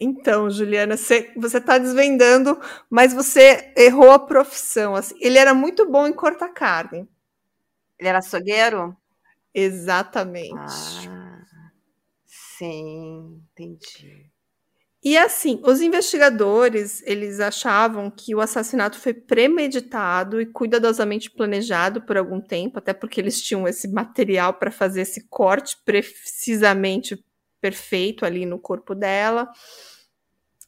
Então, 0.00 0.48
Juliana, 0.48 0.96
você, 0.96 1.32
você 1.36 1.60
tá 1.60 1.76
desvendando, 1.78 2.60
mas 2.88 3.12
você 3.12 3.72
errou 3.76 4.12
a 4.12 4.18
profissão. 4.18 4.94
Assim. 4.94 5.16
Ele 5.20 5.38
era 5.38 5.52
muito 5.52 5.90
bom 5.90 6.06
em 6.06 6.12
cortar 6.12 6.50
carne. 6.50 7.08
Ele 7.98 8.08
era 8.08 8.18
açougueiro? 8.18 8.96
Exatamente. 9.52 11.08
Ah, 11.08 11.72
sim, 12.24 13.42
entendi. 13.50 14.27
E 15.02 15.16
assim, 15.16 15.60
os 15.64 15.80
investigadores, 15.80 17.02
eles 17.06 17.38
achavam 17.38 18.10
que 18.10 18.34
o 18.34 18.40
assassinato 18.40 18.98
foi 18.98 19.14
premeditado 19.14 20.40
e 20.40 20.46
cuidadosamente 20.46 21.30
planejado 21.30 22.02
por 22.02 22.16
algum 22.16 22.40
tempo, 22.40 22.78
até 22.78 22.92
porque 22.92 23.20
eles 23.20 23.40
tinham 23.40 23.66
esse 23.68 23.86
material 23.86 24.54
para 24.54 24.72
fazer 24.72 25.02
esse 25.02 25.28
corte 25.28 25.76
precisamente 25.84 27.24
perfeito 27.60 28.24
ali 28.24 28.44
no 28.44 28.58
corpo 28.58 28.92
dela. 28.92 29.48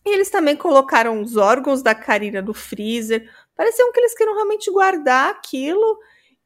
E 0.06 0.10
eles 0.10 0.30
também 0.30 0.56
colocaram 0.56 1.20
os 1.20 1.36
órgãos 1.36 1.82
da 1.82 1.94
Karina 1.94 2.40
no 2.40 2.54
freezer. 2.54 3.28
Pareciam 3.56 3.92
que 3.92 4.00
eles 4.00 4.14
queriam 4.14 4.34
realmente 4.34 4.70
guardar 4.70 5.30
aquilo 5.30 5.98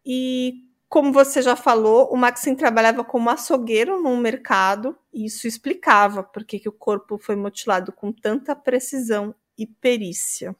e 0.05 0.55
como 0.89 1.13
você 1.13 1.43
já 1.43 1.57
falou, 1.57 2.13
o 2.13 2.17
Maxim 2.17 2.55
trabalhava 2.55 3.05
como 3.05 3.31
açougueiro 3.31 4.01
no 4.03 4.17
mercado, 4.17 4.97
e 5.13 5.27
isso 5.27 5.47
explicava 5.47 6.23
por 6.23 6.45
que 6.45 6.69
o 6.69 6.73
corpo 6.73 7.19
foi 7.19 7.37
mutilado 7.37 7.93
com 7.93 8.13
tanta 8.13 8.55
precisão 8.55 9.35
e 9.59 9.67
perícia. 9.67 10.55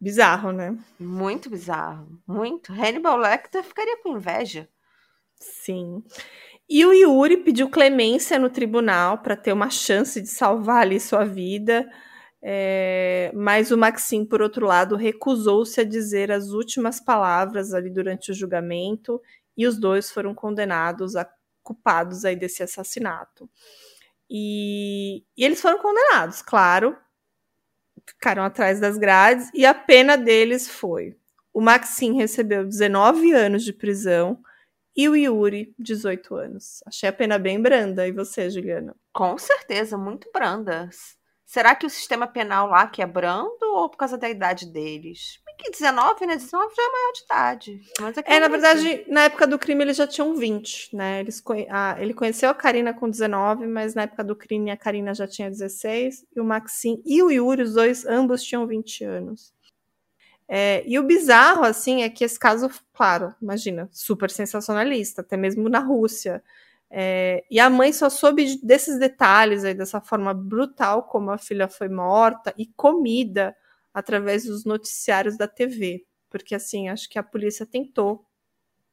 Bizarro, 0.00 0.52
né? 0.52 0.76
Muito 0.98 1.48
bizarro. 1.48 2.20
Muito. 2.26 2.72
Hannibal 2.72 3.16
Lecter 3.16 3.64
ficaria 3.64 3.96
com 4.02 4.16
inveja. 4.16 4.68
Sim. 5.34 6.02
E 6.68 6.84
o 6.84 6.92
Yuri 6.92 7.38
pediu 7.38 7.70
clemência 7.70 8.38
no 8.38 8.50
tribunal 8.50 9.18
para 9.18 9.36
ter 9.36 9.52
uma 9.52 9.70
chance 9.70 10.20
de 10.20 10.28
salvar 10.28 10.82
ali 10.82 10.98
sua 11.00 11.24
vida. 11.24 11.88
É, 12.48 13.32
mas 13.34 13.72
o 13.72 13.76
Maxim, 13.76 14.24
por 14.24 14.40
outro 14.40 14.66
lado, 14.66 14.94
recusou-se 14.94 15.80
a 15.80 15.84
dizer 15.84 16.30
as 16.30 16.50
últimas 16.50 17.00
palavras 17.00 17.74
ali 17.74 17.90
durante 17.90 18.30
o 18.30 18.34
julgamento 18.34 19.20
e 19.56 19.66
os 19.66 19.76
dois 19.76 20.12
foram 20.12 20.32
condenados 20.32 21.16
a 21.16 21.28
culpados 21.60 22.24
aí 22.24 22.36
desse 22.36 22.62
assassinato. 22.62 23.50
E, 24.30 25.24
e 25.36 25.44
eles 25.44 25.60
foram 25.60 25.78
condenados, 25.78 26.40
claro, 26.40 26.96
ficaram 28.08 28.44
atrás 28.44 28.78
das 28.78 28.96
grades 28.96 29.50
e 29.52 29.66
a 29.66 29.74
pena 29.74 30.16
deles 30.16 30.68
foi: 30.68 31.16
o 31.52 31.60
Maxim 31.60 32.14
recebeu 32.14 32.64
19 32.64 33.32
anos 33.32 33.64
de 33.64 33.72
prisão 33.72 34.38
e 34.96 35.08
o 35.08 35.16
Yuri 35.16 35.74
18 35.76 36.36
anos. 36.36 36.80
Achei 36.86 37.08
a 37.08 37.12
pena 37.12 37.40
bem 37.40 37.60
branda. 37.60 38.06
E 38.06 38.12
você, 38.12 38.48
Juliana? 38.48 38.94
Com 39.12 39.36
certeza, 39.36 39.98
muito 39.98 40.30
branda. 40.32 40.88
Será 41.46 41.76
que 41.76 41.86
o 41.86 41.90
sistema 41.90 42.26
penal 42.26 42.68
lá 42.68 42.88
que 42.88 43.00
é 43.00 43.06
brando 43.06 43.56
ou 43.62 43.88
por 43.88 43.96
causa 43.96 44.18
da 44.18 44.28
idade 44.28 44.66
deles? 44.66 45.40
Que 45.58 45.70
19, 45.70 46.26
né? 46.26 46.36
19 46.36 46.74
já 46.74 46.82
é 46.82 46.92
maior 46.92 47.12
de 47.12 47.22
idade. 47.24 47.80
É, 48.26 48.36
é, 48.36 48.40
na 48.40 48.48
verdade, 48.48 49.04
na 49.08 49.22
época 49.22 49.46
do 49.46 49.58
crime 49.58 49.84
eles 49.84 49.96
já 49.96 50.06
tinham 50.06 50.34
20, 50.34 50.94
né? 50.94 51.20
Eles, 51.20 51.42
a, 51.70 51.96
ele 51.98 52.12
conheceu 52.12 52.50
a 52.50 52.54
Karina 52.54 52.92
com 52.92 53.08
19, 53.08 53.66
mas 53.66 53.94
na 53.94 54.02
época 54.02 54.22
do 54.22 54.36
crime 54.36 54.70
a 54.70 54.76
Karina 54.76 55.14
já 55.14 55.26
tinha 55.26 55.48
16, 55.48 56.26
e 56.34 56.40
o 56.40 56.44
Maxim 56.44 57.00
e 57.06 57.22
o 57.22 57.30
Yuri, 57.30 57.62
os 57.62 57.72
dois, 57.72 58.04
ambos 58.04 58.42
tinham 58.42 58.66
20 58.66 59.04
anos. 59.04 59.54
É, 60.48 60.84
e 60.86 60.98
o 60.98 61.02
bizarro, 61.02 61.64
assim, 61.64 62.02
é 62.02 62.10
que 62.10 62.24
esse 62.24 62.38
caso, 62.38 62.70
claro, 62.92 63.34
imagina, 63.40 63.88
super 63.92 64.30
sensacionalista, 64.30 65.22
até 65.22 65.36
mesmo 65.36 65.68
na 65.68 65.78
Rússia. 65.78 66.42
É, 66.90 67.44
e 67.50 67.58
a 67.58 67.68
mãe 67.68 67.92
só 67.92 68.08
soube 68.08 68.58
desses 68.62 68.98
detalhes 68.98 69.64
aí, 69.64 69.74
dessa 69.74 70.00
forma 70.00 70.32
brutal 70.32 71.02
como 71.02 71.30
a 71.30 71.38
filha 71.38 71.68
foi 71.68 71.88
morta 71.88 72.54
e 72.56 72.66
comida 72.76 73.56
através 73.92 74.44
dos 74.44 74.64
noticiários 74.64 75.36
da 75.36 75.48
TV. 75.48 76.06
Porque, 76.30 76.54
assim, 76.54 76.88
acho 76.88 77.08
que 77.08 77.18
a 77.18 77.22
polícia 77.22 77.66
tentou, 77.66 78.26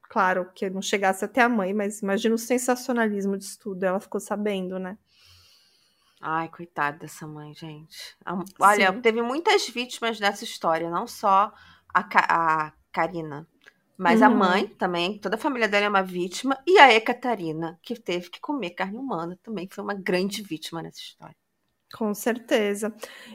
claro, 0.03 0.51
que 0.53 0.69
não 0.69 0.81
chegasse 0.81 1.25
até 1.25 1.41
a 1.41 1.49
mãe, 1.49 1.73
mas 1.73 2.01
imagina 2.01 2.35
o 2.35 2.37
sensacionalismo 2.37 3.37
disso 3.37 3.59
tudo. 3.59 3.83
Ela 3.83 3.99
ficou 3.99 4.19
sabendo, 4.19 4.79
né? 4.79 4.97
Ai, 6.21 6.47
coitada 6.47 6.99
dessa 6.99 7.27
mãe, 7.27 7.53
gente. 7.53 8.15
Olha, 8.59 8.93
Sim. 8.93 9.01
teve 9.01 9.21
muitas 9.21 9.67
vítimas 9.67 10.17
dessa 10.17 10.45
história, 10.45 10.89
não 10.89 11.05
só 11.05 11.51
a, 11.93 11.99
a 12.29 12.71
Karina, 12.93 13.45
mas 13.97 14.21
uhum. 14.21 14.27
a 14.27 14.29
mãe 14.29 14.67
também, 14.67 15.17
toda 15.19 15.35
a 15.35 15.39
família 15.39 15.67
dela 15.67 15.85
é 15.85 15.89
uma 15.89 16.03
vítima, 16.03 16.57
e 16.65 16.77
a 16.79 16.93
Ekaterina, 16.93 17.79
que 17.81 17.95
teve 17.95 18.29
que 18.29 18.39
comer 18.39 18.71
carne 18.71 18.97
humana, 18.97 19.37
também 19.43 19.67
foi 19.67 19.83
uma 19.83 19.93
grande 19.93 20.41
vítima 20.41 20.81
nessa 20.81 20.99
história. 20.99 21.35
Com 21.93 22.13
certeza. 22.15 22.91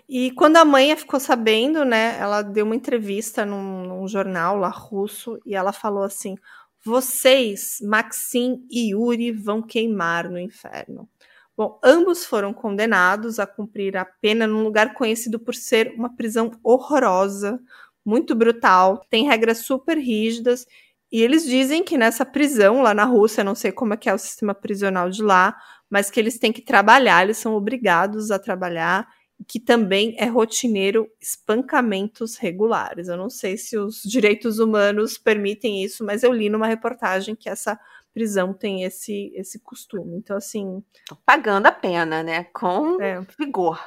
E 0.09 0.33
quando 0.33 0.57
a 0.57 0.64
mãe 0.64 0.94
ficou 0.97 1.21
sabendo, 1.21 1.85
né, 1.85 2.18
ela 2.18 2.42
deu 2.42 2.64
uma 2.64 2.75
entrevista 2.75 3.47
num, 3.47 3.87
num 3.87 4.09
jornal 4.09 4.57
lá 4.57 4.68
russo 4.68 5.38
e 5.47 5.55
ela 5.55 5.73
falou 5.73 6.03
assim: 6.03 6.37
vocês, 6.85 7.79
Maxim 7.81 8.66
e 8.68 8.90
Yuri, 8.90 9.31
vão 9.31 9.62
queimar 9.62 10.29
no 10.29 10.40
inferno. 10.40 11.09
Bom, 11.57 11.79
ambos 11.85 12.25
foram 12.25 12.53
condenados 12.53 13.38
a 13.38 13.47
cumprir 13.47 13.97
a 13.97 14.05
pena 14.05 14.47
num 14.47 14.62
lugar 14.62 14.94
conhecido 14.94 15.38
por 15.38 15.55
ser 15.55 15.92
uma 15.97 16.14
prisão 16.14 16.53
horrorosa, 16.62 17.61
muito 18.09 18.35
brutal, 18.35 19.05
tem 19.11 19.27
regras 19.27 19.59
super 19.59 19.99
rígidas. 19.99 20.66
E 21.12 21.23
eles 21.23 21.44
dizem 21.44 21.85
que 21.85 21.99
nessa 21.99 22.25
prisão 22.25 22.81
lá 22.81 22.94
na 22.94 23.05
Rússia, 23.05 23.44
não 23.44 23.55
sei 23.55 23.71
como 23.71 23.92
é 23.92 23.97
que 23.99 24.09
é 24.09 24.14
o 24.14 24.18
sistema 24.18 24.55
prisional 24.55 25.11
de 25.11 25.23
lá, 25.23 25.55
mas 25.90 26.11
que 26.11 26.18
eles 26.18 26.38
têm 26.38 26.51
que 26.51 26.62
trabalhar, 26.62 27.23
eles 27.23 27.37
são 27.37 27.55
obrigados 27.55 28.31
a 28.31 28.38
trabalhar, 28.38 29.07
que 29.47 29.61
também 29.61 30.14
é 30.18 30.25
rotineiro 30.25 31.07
espancamentos 31.21 32.37
regulares. 32.37 33.09
Eu 33.09 33.16
não 33.18 33.29
sei 33.29 33.59
se 33.59 33.77
os 33.77 34.03
direitos 34.03 34.59
humanos 34.59 35.18
permitem 35.18 35.85
isso, 35.85 36.03
mas 36.03 36.23
eu 36.23 36.33
li 36.33 36.49
numa 36.49 36.66
reportagem 36.66 37.37
que 37.37 37.49
essa 37.49 37.79
prisão 38.12 38.55
tem 38.55 38.85
esse, 38.85 39.31
esse 39.35 39.59
costume. 39.59 40.16
Então, 40.16 40.37
assim. 40.37 40.83
Tô 41.07 41.14
pagando 41.14 41.66
a 41.66 41.73
pena, 41.73 42.23
né? 42.23 42.44
Com 42.44 43.01
é. 43.01 43.21
vigor. 43.38 43.79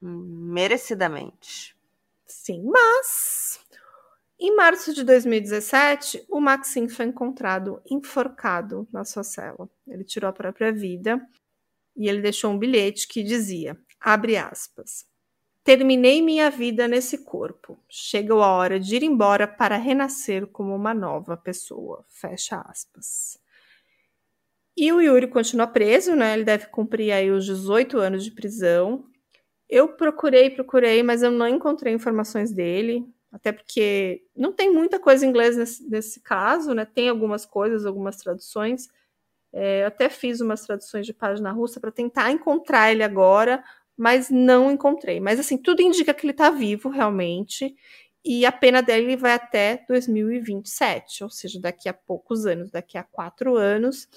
Merecidamente. 0.00 1.77
Sim, 2.28 2.62
mas. 2.64 3.60
Em 4.40 4.54
março 4.54 4.94
de 4.94 5.02
2017, 5.02 6.24
o 6.28 6.40
Maxim 6.40 6.88
foi 6.88 7.06
encontrado 7.06 7.82
enforcado 7.90 8.86
na 8.92 9.04
sua 9.04 9.24
cela. 9.24 9.68
Ele 9.86 10.04
tirou 10.04 10.30
a 10.30 10.32
própria 10.32 10.72
vida 10.72 11.20
e 11.96 12.08
ele 12.08 12.22
deixou 12.22 12.52
um 12.52 12.58
bilhete 12.58 13.08
que 13.08 13.24
dizia, 13.24 13.76
abre 14.00 14.36
aspas, 14.36 15.08
Terminei 15.68 16.22
minha 16.22 16.50
vida 16.50 16.88
nesse 16.88 17.18
corpo. 17.18 17.78
Chegou 17.90 18.42
a 18.42 18.52
hora 18.52 18.80
de 18.80 18.96
ir 18.96 19.02
embora 19.02 19.46
para 19.46 19.76
renascer 19.76 20.46
como 20.46 20.74
uma 20.74 20.94
nova 20.94 21.36
pessoa. 21.36 22.06
Fecha 22.08 22.58
aspas. 22.62 23.38
E 24.74 24.90
o 24.90 24.98
Yuri 24.98 25.28
continua 25.28 25.66
preso, 25.66 26.16
né? 26.16 26.32
Ele 26.32 26.44
deve 26.44 26.68
cumprir 26.68 27.12
aí 27.12 27.30
os 27.30 27.44
18 27.44 27.98
anos 27.98 28.24
de 28.24 28.30
prisão. 28.30 29.04
Eu 29.68 29.88
procurei, 29.88 30.50
procurei, 30.50 31.02
mas 31.02 31.22
eu 31.22 31.30
não 31.30 31.46
encontrei 31.46 31.92
informações 31.92 32.52
dele, 32.52 33.04
até 33.30 33.52
porque 33.52 34.24
não 34.34 34.52
tem 34.52 34.72
muita 34.72 34.98
coisa 34.98 35.26
em 35.26 35.28
inglês 35.28 35.56
nesse, 35.56 35.88
nesse 35.88 36.20
caso, 36.20 36.72
né? 36.74 36.86
Tem 36.86 37.08
algumas 37.08 37.44
coisas, 37.44 37.84
algumas 37.84 38.16
traduções. 38.16 38.88
É, 39.52 39.82
eu 39.82 39.88
até 39.88 40.08
fiz 40.08 40.40
umas 40.40 40.62
traduções 40.66 41.06
de 41.06 41.14
página 41.14 41.52
russa 41.52 41.80
para 41.80 41.92
tentar 41.92 42.30
encontrar 42.30 42.92
ele 42.92 43.02
agora, 43.02 43.62
mas 43.96 44.30
não 44.30 44.70
encontrei. 44.70 45.20
Mas 45.20 45.40
assim, 45.40 45.58
tudo 45.58 45.82
indica 45.82 46.14
que 46.14 46.24
ele 46.26 46.32
está 46.32 46.50
vivo 46.50 46.88
realmente. 46.88 47.76
E 48.24 48.46
a 48.46 48.52
pena 48.52 48.82
dele 48.82 49.16
vai 49.16 49.32
até 49.32 49.84
2027, 49.88 51.24
ou 51.24 51.30
seja, 51.30 51.60
daqui 51.60 51.88
a 51.88 51.94
poucos 51.94 52.46
anos, 52.46 52.70
daqui 52.70 52.98
a 52.98 53.04
quatro 53.04 53.56
anos. 53.56 54.08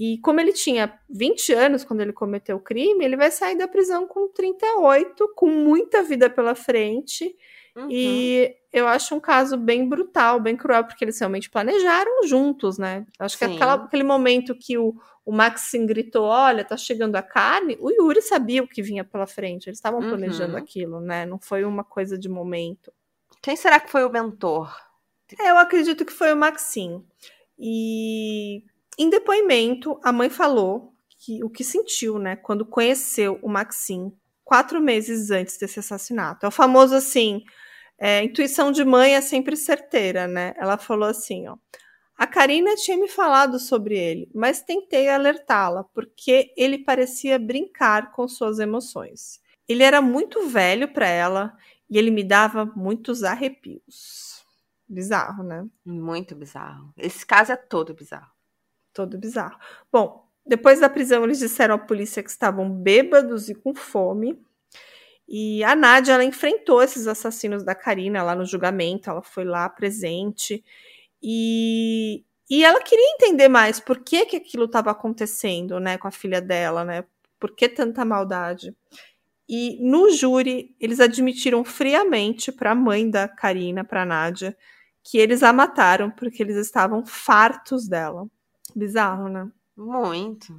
E 0.00 0.16
como 0.20 0.40
ele 0.40 0.54
tinha 0.54 0.98
20 1.10 1.52
anos 1.52 1.84
quando 1.84 2.00
ele 2.00 2.14
cometeu 2.14 2.56
o 2.56 2.60
crime, 2.60 3.04
ele 3.04 3.18
vai 3.18 3.30
sair 3.30 3.54
da 3.54 3.68
prisão 3.68 4.06
com 4.06 4.28
38, 4.28 5.34
com 5.36 5.46
muita 5.46 6.02
vida 6.02 6.30
pela 6.30 6.54
frente. 6.54 7.36
Uhum. 7.76 7.86
E 7.90 8.56
eu 8.72 8.88
acho 8.88 9.14
um 9.14 9.20
caso 9.20 9.58
bem 9.58 9.86
brutal, 9.86 10.40
bem 10.40 10.56
cruel, 10.56 10.84
porque 10.84 11.04
eles 11.04 11.18
realmente 11.18 11.50
planejaram 11.50 12.26
juntos, 12.26 12.78
né? 12.78 13.04
Acho 13.18 13.36
Sim. 13.36 13.46
que 13.46 13.54
aquela, 13.54 13.74
aquele 13.74 14.02
momento 14.02 14.54
que 14.54 14.78
o, 14.78 14.94
o 15.22 15.30
Maxim 15.30 15.84
gritou: 15.84 16.24
Olha, 16.24 16.64
tá 16.64 16.78
chegando 16.78 17.16
a 17.16 17.22
carne, 17.22 17.76
o 17.78 17.90
Yuri 17.90 18.22
sabia 18.22 18.62
o 18.62 18.66
que 18.66 18.80
vinha 18.80 19.04
pela 19.04 19.26
frente, 19.26 19.68
eles 19.68 19.76
estavam 19.76 20.00
planejando 20.00 20.54
uhum. 20.54 20.58
aquilo, 20.60 21.00
né? 21.02 21.26
Não 21.26 21.38
foi 21.38 21.62
uma 21.62 21.84
coisa 21.84 22.16
de 22.16 22.28
momento. 22.30 22.90
Quem 23.42 23.54
será 23.54 23.78
que 23.78 23.90
foi 23.90 24.02
o 24.06 24.10
mentor? 24.10 24.74
Eu 25.38 25.58
acredito 25.58 26.06
que 26.06 26.12
foi 26.12 26.32
o 26.32 26.36
Maxim. 26.38 27.04
E 27.58 28.64
em 29.02 29.08
depoimento, 29.08 29.98
a 30.04 30.12
mãe 30.12 30.28
falou 30.28 30.94
que 31.18 31.42
o 31.42 31.48
que 31.50 31.64
sentiu, 31.64 32.18
né, 32.18 32.36
quando 32.36 32.66
conheceu 32.66 33.38
o 33.42 33.48
Maxim 33.48 34.12
quatro 34.44 34.80
meses 34.80 35.30
antes 35.30 35.56
desse 35.56 35.78
assassinato. 35.78 36.44
É 36.44 36.48
o 36.48 36.52
famoso 36.52 36.94
assim, 36.94 37.42
é, 37.96 38.24
intuição 38.24 38.72
de 38.72 38.84
mãe 38.84 39.14
é 39.14 39.20
sempre 39.20 39.56
certeira, 39.56 40.26
né? 40.26 40.54
Ela 40.56 40.76
falou 40.76 41.08
assim, 41.08 41.46
ó. 41.46 41.56
A 42.16 42.26
Karina 42.26 42.74
tinha 42.74 42.98
me 42.98 43.08
falado 43.08 43.58
sobre 43.58 43.96
ele, 43.96 44.28
mas 44.34 44.60
tentei 44.60 45.08
alertá-la, 45.08 45.84
porque 45.84 46.52
ele 46.56 46.78
parecia 46.78 47.38
brincar 47.38 48.12
com 48.12 48.26
suas 48.28 48.58
emoções. 48.58 49.40
Ele 49.68 49.82
era 49.82 50.02
muito 50.02 50.48
velho 50.48 50.92
para 50.92 51.08
ela 51.08 51.56
e 51.88 51.96
ele 51.96 52.10
me 52.10 52.24
dava 52.24 52.66
muitos 52.76 53.22
arrepios. 53.22 54.44
Bizarro, 54.88 55.44
né? 55.44 55.64
Muito 55.86 56.34
bizarro. 56.34 56.92
Esse 56.98 57.24
caso 57.24 57.52
é 57.52 57.56
todo 57.56 57.94
bizarro 57.94 58.39
todo 58.92 59.18
bizarro. 59.18 59.58
Bom, 59.92 60.26
depois 60.44 60.80
da 60.80 60.88
prisão, 60.88 61.24
eles 61.24 61.38
disseram 61.38 61.74
à 61.74 61.78
polícia 61.78 62.22
que 62.22 62.30
estavam 62.30 62.70
bêbados 62.70 63.48
e 63.48 63.54
com 63.54 63.74
fome. 63.74 64.40
E 65.28 65.62
a 65.62 65.76
Nádia, 65.76 66.14
ela 66.14 66.24
enfrentou 66.24 66.82
esses 66.82 67.06
assassinos 67.06 67.62
da 67.62 67.74
Karina 67.74 68.22
lá 68.22 68.34
no 68.34 68.44
julgamento, 68.44 69.08
ela 69.08 69.22
foi 69.22 69.44
lá 69.44 69.68
presente. 69.68 70.64
E, 71.22 72.24
e 72.50 72.64
ela 72.64 72.82
queria 72.82 73.14
entender 73.14 73.48
mais 73.48 73.78
por 73.78 74.00
que, 74.00 74.26
que 74.26 74.36
aquilo 74.36 74.64
estava 74.64 74.90
acontecendo, 74.90 75.78
né, 75.78 75.98
com 75.98 76.08
a 76.08 76.10
filha 76.10 76.40
dela, 76.40 76.84
né? 76.84 77.04
Por 77.38 77.54
que 77.54 77.68
tanta 77.68 78.04
maldade? 78.04 78.74
E 79.48 79.78
no 79.80 80.10
júri, 80.10 80.74
eles 80.80 81.00
admitiram 81.00 81.64
friamente 81.64 82.52
para 82.52 82.72
a 82.72 82.74
mãe 82.74 83.10
da 83.10 83.28
Karina, 83.28 83.84
para 83.84 84.04
Nádia, 84.04 84.56
que 85.02 85.18
eles 85.18 85.42
a 85.42 85.52
mataram 85.52 86.10
porque 86.10 86.42
eles 86.42 86.56
estavam 86.56 87.04
fartos 87.04 87.88
dela. 87.88 88.28
Bizarro, 88.74 89.28
né? 89.28 89.50
Muito. 89.76 90.54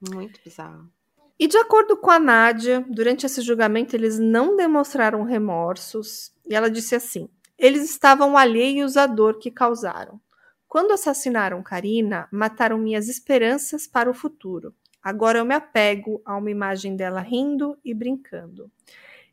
Muito 0.00 0.40
bizarro. 0.44 0.90
E 1.38 1.46
de 1.46 1.56
acordo 1.56 1.96
com 1.96 2.10
a 2.10 2.18
Nádia, 2.18 2.84
durante 2.88 3.24
esse 3.24 3.40
julgamento 3.42 3.94
eles 3.94 4.18
não 4.18 4.56
demonstraram 4.56 5.22
remorsos. 5.22 6.32
E 6.48 6.54
ela 6.54 6.70
disse 6.70 6.94
assim: 6.94 7.28
eles 7.58 7.90
estavam 7.90 8.36
alheios 8.36 8.96
à 8.96 9.06
dor 9.06 9.38
que 9.38 9.50
causaram. 9.50 10.20
Quando 10.68 10.92
assassinaram 10.92 11.62
Karina, 11.62 12.28
mataram 12.30 12.78
minhas 12.78 13.08
esperanças 13.08 13.86
para 13.86 14.08
o 14.08 14.14
futuro. 14.14 14.72
Agora 15.02 15.38
eu 15.38 15.44
me 15.44 15.54
apego 15.54 16.22
a 16.24 16.36
uma 16.36 16.50
imagem 16.50 16.94
dela 16.94 17.20
rindo 17.20 17.76
e 17.84 17.92
brincando. 17.92 18.70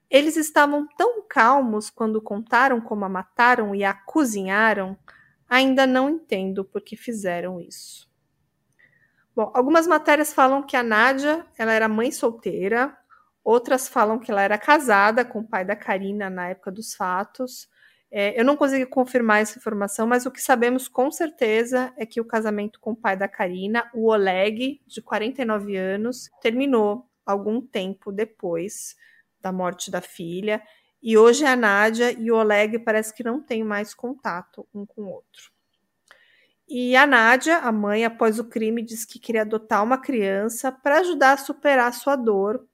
Eles 0.10 0.38
estavam 0.38 0.88
tão 0.98 1.22
calmos 1.28 1.90
quando 1.90 2.22
contaram 2.22 2.82
como 2.82 3.06
a 3.06 3.10
mataram 3.10 3.76
e 3.76 3.84
a 3.84 3.94
cozinharam 3.94 4.98
Ainda 5.50 5.86
não 5.86 6.10
entendo 6.10 6.66
por 6.66 6.82
que 6.82 6.96
fizeram 6.96 7.62
isso. 7.62 8.10
Bom, 9.36 9.52
algumas 9.54 9.86
matérias 9.86 10.34
falam 10.34 10.64
que 10.64 10.78
a 10.78 10.84
Nádia 10.84 11.46
ela 11.58 11.74
era 11.74 11.90
mãe 11.90 12.12
solteira, 12.12 12.98
outras 13.44 13.88
falam 13.88 14.18
que 14.18 14.32
ela 14.32 14.42
era 14.42 14.58
casada 14.58 15.26
com 15.26 15.40
o 15.40 15.48
pai 15.48 15.66
da 15.66 15.76
Karina 15.76 16.30
na 16.30 16.48
época 16.48 16.72
dos 16.72 16.96
fatos. 16.96 17.68
É, 18.10 18.40
eu 18.40 18.46
não 18.46 18.56
consegui 18.56 18.86
confirmar 18.86 19.42
essa 19.42 19.60
informação, 19.60 20.08
mas 20.08 20.26
o 20.26 20.32
que 20.32 20.42
sabemos 20.42 20.88
com 20.88 21.12
certeza 21.12 21.94
é 21.98 22.06
que 22.06 22.22
o 22.22 22.26
casamento 22.26 22.80
com 22.80 22.92
o 22.92 22.96
pai 22.96 23.18
da 23.18 23.28
Karina, 23.28 23.90
o 23.94 24.10
Oleg, 24.10 24.82
de 24.88 25.02
49 25.02 25.76
anos, 25.76 26.30
terminou 26.42 27.10
algum 27.26 27.60
tempo 27.60 28.14
depois 28.14 28.96
da 29.42 29.52
morte 29.52 29.92
da 29.92 30.00
filha. 30.00 30.62
E 31.08 31.20
hoje 31.20 31.46
a 31.46 31.56
Nádia 31.56 32.12
e 32.20 32.32
o 32.32 32.36
Oleg 32.36 32.80
parece 32.80 33.14
que 33.14 33.24
não 33.24 33.40
têm 33.40 33.64
mais 33.64 33.94
contato 33.94 34.68
um 34.74 34.88
com 34.88 35.04
o 35.04 35.10
outro. 35.12 35.52
E 36.68 36.96
a 36.96 37.06
Nádia, 37.06 37.60
a 37.60 37.72
mãe, 37.72 38.04
após 38.04 38.40
o 38.40 38.50
crime, 38.50 38.82
diz 38.82 39.06
que 39.06 39.20
queria 39.20 39.44
adotar 39.44 39.84
uma 39.84 40.00
criança 40.00 40.72
para 40.72 41.02
ajudar 41.02 41.34
a 41.34 41.38
superar 41.38 41.90
a 41.90 41.92
sua 41.92 42.16
dor. 42.16 42.68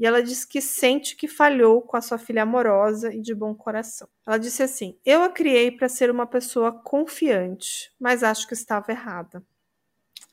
E 0.00 0.04
ela 0.04 0.20
diz 0.20 0.44
que 0.44 0.60
sente 0.60 1.14
que 1.14 1.28
falhou 1.28 1.80
com 1.80 1.96
a 1.96 2.00
sua 2.00 2.18
filha 2.18 2.42
amorosa 2.42 3.14
e 3.14 3.22
de 3.22 3.32
bom 3.32 3.54
coração. 3.54 4.08
Ela 4.26 4.36
disse 4.36 4.64
assim: 4.64 4.98
Eu 5.04 5.22
a 5.22 5.28
criei 5.28 5.70
para 5.70 5.88
ser 5.88 6.10
uma 6.10 6.26
pessoa 6.26 6.72
confiante, 6.72 7.92
mas 8.00 8.24
acho 8.24 8.48
que 8.48 8.54
estava 8.54 8.90
errada. 8.90 9.44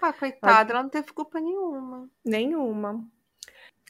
Ah, 0.02 0.12
coitada, 0.12 0.72
ela, 0.72 0.72
ela 0.72 0.84
não 0.84 0.90
teve 0.90 1.14
culpa 1.14 1.40
nenhuma. 1.40 2.10
Nenhuma. 2.26 3.08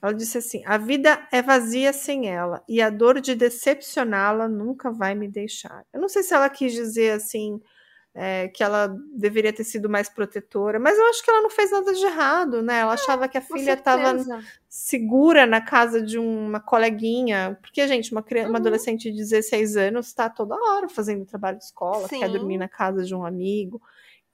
Ela 0.04 0.14
disse 0.14 0.38
assim: 0.38 0.62
a 0.66 0.78
vida 0.78 1.26
é 1.32 1.42
vazia 1.42 1.94
sem 1.94 2.30
ela 2.30 2.62
e 2.68 2.82
a 2.82 2.90
dor 2.90 3.22
de 3.22 3.34
decepcioná-la 3.36 4.50
nunca 4.50 4.92
vai 4.92 5.16
me 5.16 5.30
deixar. 5.30 5.86
Eu 5.94 6.02
não 6.02 6.10
sei 6.10 6.22
se 6.22 6.34
ela 6.34 6.50
quis 6.50 6.74
dizer 6.74 7.12
assim 7.12 7.62
é, 8.14 8.50
que 8.50 8.62
ela 8.62 8.94
deveria 9.16 9.54
ter 9.54 9.64
sido 9.64 9.90
mais 9.90 10.10
protetora, 10.10 10.78
mas 10.78 10.98
eu 10.98 11.06
acho 11.08 11.24
que 11.24 11.32
ela 11.32 11.42
não 11.42 11.50
fez 11.50 11.72
nada 11.72 11.94
de 11.94 12.06
errado, 12.06 12.62
né? 12.62 12.80
Ela 12.80 12.94
achava 12.94 13.30
que 13.30 13.38
a 13.38 13.42
filha 13.42 13.74
estava 13.74 14.18
segura 14.68 15.46
na 15.46 15.62
casa 15.62 16.02
de 16.02 16.20
uma 16.20 16.60
coleguinha, 16.60 17.58
porque, 17.62 17.88
gente, 17.88 18.12
uma, 18.12 18.22
criança, 18.22 18.48
uhum. 18.48 18.52
uma 18.52 18.60
adolescente 18.60 19.10
de 19.10 19.18
16 19.18 19.78
anos 19.78 20.08
está 20.08 20.30
toda 20.30 20.54
hora 20.54 20.90
fazendo 20.90 21.26
trabalho 21.26 21.58
de 21.58 21.64
escola, 21.64 22.10
Sim. 22.10 22.20
quer 22.20 22.30
dormir 22.30 22.58
na 22.58 22.68
casa 22.68 23.04
de 23.04 23.16
um 23.16 23.26
amigo. 23.26 23.82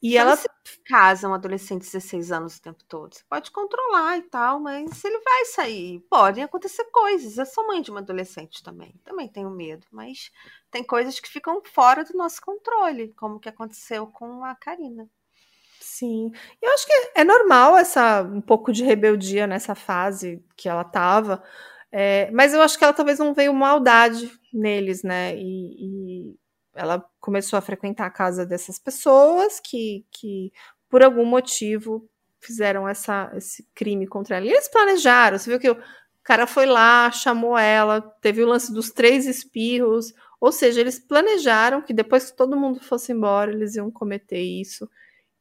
E 0.02 0.18
ela 0.18 0.36
se 0.36 0.48
casa 0.86 1.28
um 1.28 1.34
adolescente 1.34 1.82
de 1.82 1.92
16 1.92 2.32
anos 2.32 2.58
o 2.58 2.62
tempo 2.62 2.84
todo. 2.86 3.14
Você 3.14 3.24
pode 3.30 3.52
controlar 3.52 4.18
e 4.18 4.22
tal, 4.24 4.60
mas 4.60 5.04
ele 5.04 5.20
vai 5.20 5.46
sair. 5.46 6.00
Podem 6.10 6.44
acontecer 6.44 6.86
coisas. 6.86 7.38
Eu 7.38 7.46
sou 7.46 7.68
mãe 7.68 7.82
de 7.82 7.92
uma 7.92 8.00
adolescente 8.00 8.64
também. 8.64 8.94
Também 9.04 9.28
tenho 9.28 9.50
medo, 9.50 9.86
mas 9.92 10.32
tem 10.72 10.84
coisas 10.84 11.20
que 11.20 11.28
ficam 11.30 11.62
fora 11.66 12.06
do 12.06 12.18
nosso 12.18 12.42
controle, 12.42 13.14
como 13.18 13.40
que 13.40 13.50
aconteceu 13.50 14.08
com 14.08 14.44
a 14.44 14.56
Karina. 14.56 15.10
Sim. 15.80 16.32
Eu 16.62 16.72
acho 16.74 16.86
que 16.86 16.94
é 17.16 17.24
normal 17.24 17.78
essa 17.78 18.22
um 18.24 18.42
pouco 18.42 18.72
de 18.72 18.84
rebeldia 18.84 19.48
nessa 19.48 19.76
fase 19.76 20.44
que 20.56 20.70
ela 20.70 20.84
tava. 20.84 21.44
É, 21.92 22.30
mas 22.32 22.54
eu 22.54 22.62
acho 22.62 22.78
que 22.78 22.84
ela 22.84 22.94
talvez 22.94 23.20
não 23.20 23.34
veio 23.34 23.54
maldade 23.54 24.32
neles, 24.54 25.04
né? 25.04 25.36
E, 25.36 26.30
e 26.32 26.39
ela 26.74 27.04
começou 27.20 27.58
a 27.58 27.62
frequentar 27.62 28.06
a 28.06 28.12
casa 28.12 28.46
dessas 28.46 28.80
pessoas 28.80 29.60
que, 29.60 30.06
que 30.12 30.52
por 30.90 31.04
algum 31.04 31.26
motivo, 31.26 32.10
fizeram 32.40 32.88
essa, 32.88 33.32
esse 33.36 33.68
crime 33.76 34.08
contra 34.08 34.38
ela. 34.38 34.46
E 34.46 34.50
eles 34.50 34.68
planejaram. 34.68 35.38
Você 35.38 35.50
viu 35.50 35.60
que 35.60 35.70
o 35.70 35.78
cara 36.24 36.48
foi 36.48 36.66
lá, 36.66 37.12
chamou 37.12 37.58
ela, 37.58 38.02
teve 38.22 38.42
o 38.44 38.48
lance 38.48 38.74
dos 38.74 38.92
três 38.92 39.26
espirros. 39.26 40.14
Ou 40.40 40.52
seja, 40.52 40.82
eles 40.82 41.00
planejaram 41.00 41.82
que 41.82 41.94
depois 41.94 42.32
que 42.32 42.38
todo 42.38 42.58
mundo 42.58 42.80
fosse 42.80 43.12
embora, 43.12 43.52
eles 43.52 43.76
iam 43.76 43.92
cometer 43.92 44.40
isso. 44.40 44.90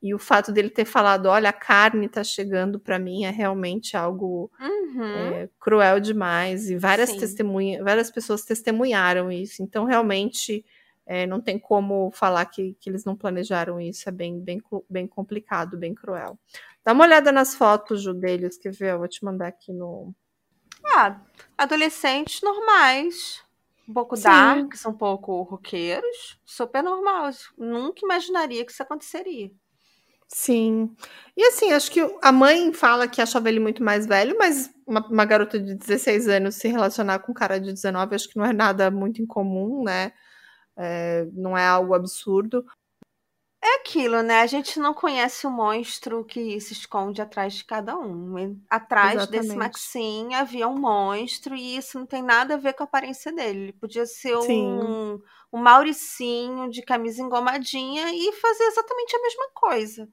E 0.00 0.14
o 0.14 0.18
fato 0.18 0.52
dele 0.52 0.70
ter 0.70 0.84
falado, 0.84 1.26
olha, 1.26 1.50
a 1.50 1.52
carne 1.52 2.08
tá 2.08 2.22
chegando 2.22 2.78
para 2.78 3.00
mim 3.00 3.24
é 3.24 3.30
realmente 3.30 3.96
algo 3.96 4.48
uhum. 4.60 5.04
é, 5.04 5.48
cruel 5.58 5.98
demais. 5.98 6.70
E 6.70 6.76
várias 6.76 7.12
testemunhas, 7.14 7.82
várias 7.82 8.10
pessoas 8.10 8.44
testemunharam 8.44 9.30
isso. 9.30 9.62
Então, 9.62 9.84
realmente, 9.84 10.64
é, 11.09 11.27
não 11.27 11.40
tem 11.40 11.59
como 11.59 12.11
falar 12.11 12.44
que, 12.44 12.77
que 12.79 12.90
eles 12.90 13.03
não 13.03 13.16
planejaram 13.16 13.81
isso, 13.81 14.07
é 14.07 14.12
bem, 14.12 14.38
bem, 14.38 14.62
bem 14.90 15.07
complicado, 15.07 15.79
bem 15.79 15.94
cruel. 15.94 16.38
Dá 16.85 16.92
uma 16.92 17.05
olhada 17.05 17.33
nas 17.33 17.55
fotos, 17.55 18.03
Ju, 18.03 18.12
deles, 18.12 18.59
quer 18.59 18.73
ver? 18.73 18.92
Eu 18.92 18.99
vou 18.99 19.09
te 19.09 19.25
mandar 19.25 19.49
aqui 19.49 19.73
no. 19.73 20.14
Ah, 20.85 21.18
adolescentes 21.57 22.42
normais, 22.42 23.42
um 23.88 23.94
pouco 23.94 24.16
Sim. 24.16 24.25
darks, 24.25 24.85
um 24.85 24.92
pouco 24.92 25.42
roqueiros, 25.42 26.38
super 26.44 26.83
normal. 26.83 27.31
Nunca 27.57 28.01
imaginaria 28.05 28.62
que 28.64 28.71
isso 28.71 28.83
aconteceria. 28.83 29.51
Sim. 30.29 30.94
E 31.35 31.42
assim, 31.42 31.73
acho 31.73 31.90
que 31.90 32.01
a 32.21 32.31
mãe 32.31 32.71
fala 32.75 33.09
que 33.09 33.23
achava 33.23 33.49
ele 33.49 33.61
muito 33.61 33.83
mais 33.83 34.05
velho, 34.07 34.37
mas 34.38 34.71
uma, 34.87 35.01
uma, 35.09 35.25
garota 35.25 35.59
de 35.59 35.75
16 35.75 36.29
anos 36.29 36.57
se 36.57 36.68
relacionar 36.68 37.21
com 37.21 37.33
um 37.33 37.35
cara 37.35 37.59
de 37.59 37.73
19, 37.73 38.14
acho 38.14 38.29
que 38.29 38.37
não 38.37 38.44
é 38.44 38.53
nada 38.53 38.90
muito 38.90 39.23
incomum, 39.23 39.83
né? 39.85 40.12
É, 40.78 41.26
não 41.32 41.58
é 41.58 41.66
algo 41.66 41.92
absurdo. 41.92 42.64
É 43.60 43.80
aquilo, 43.80 44.22
né? 44.22 44.40
A 44.40 44.46
gente 44.46 44.78
não 44.78 44.94
conhece 44.94 45.44
o 45.44 45.50
monstro 45.50 46.24
que 46.24 46.60
se 46.60 46.72
esconde 46.72 47.20
atrás 47.20 47.54
de 47.54 47.64
cada 47.64 47.98
um. 47.98 48.56
Atrás 48.70 49.14
Exatamente. 49.16 49.42
desse 49.42 49.56
Maxim 49.56 50.34
havia 50.34 50.68
um 50.68 50.78
monstro 50.78 51.56
e 51.56 51.76
isso 51.76 51.98
não 51.98 52.06
tem 52.06 52.22
nada 52.22 52.54
a 52.54 52.58
ver 52.58 52.74
com 52.74 52.84
a 52.84 52.86
aparência 52.86 53.32
dele. 53.32 53.58
Ele 53.58 53.72
podia 53.72 54.06
ser 54.06 54.36
um, 54.36 55.20
um 55.52 55.58
Mauricinho 55.58 56.70
de 56.70 56.82
camisa 56.82 57.20
engomadinha 57.20 58.12
e 58.14 58.32
fazer 58.34 58.62
exatamente 58.62 59.16
a 59.16 59.22
mesma 59.22 59.50
coisa. 59.52 60.08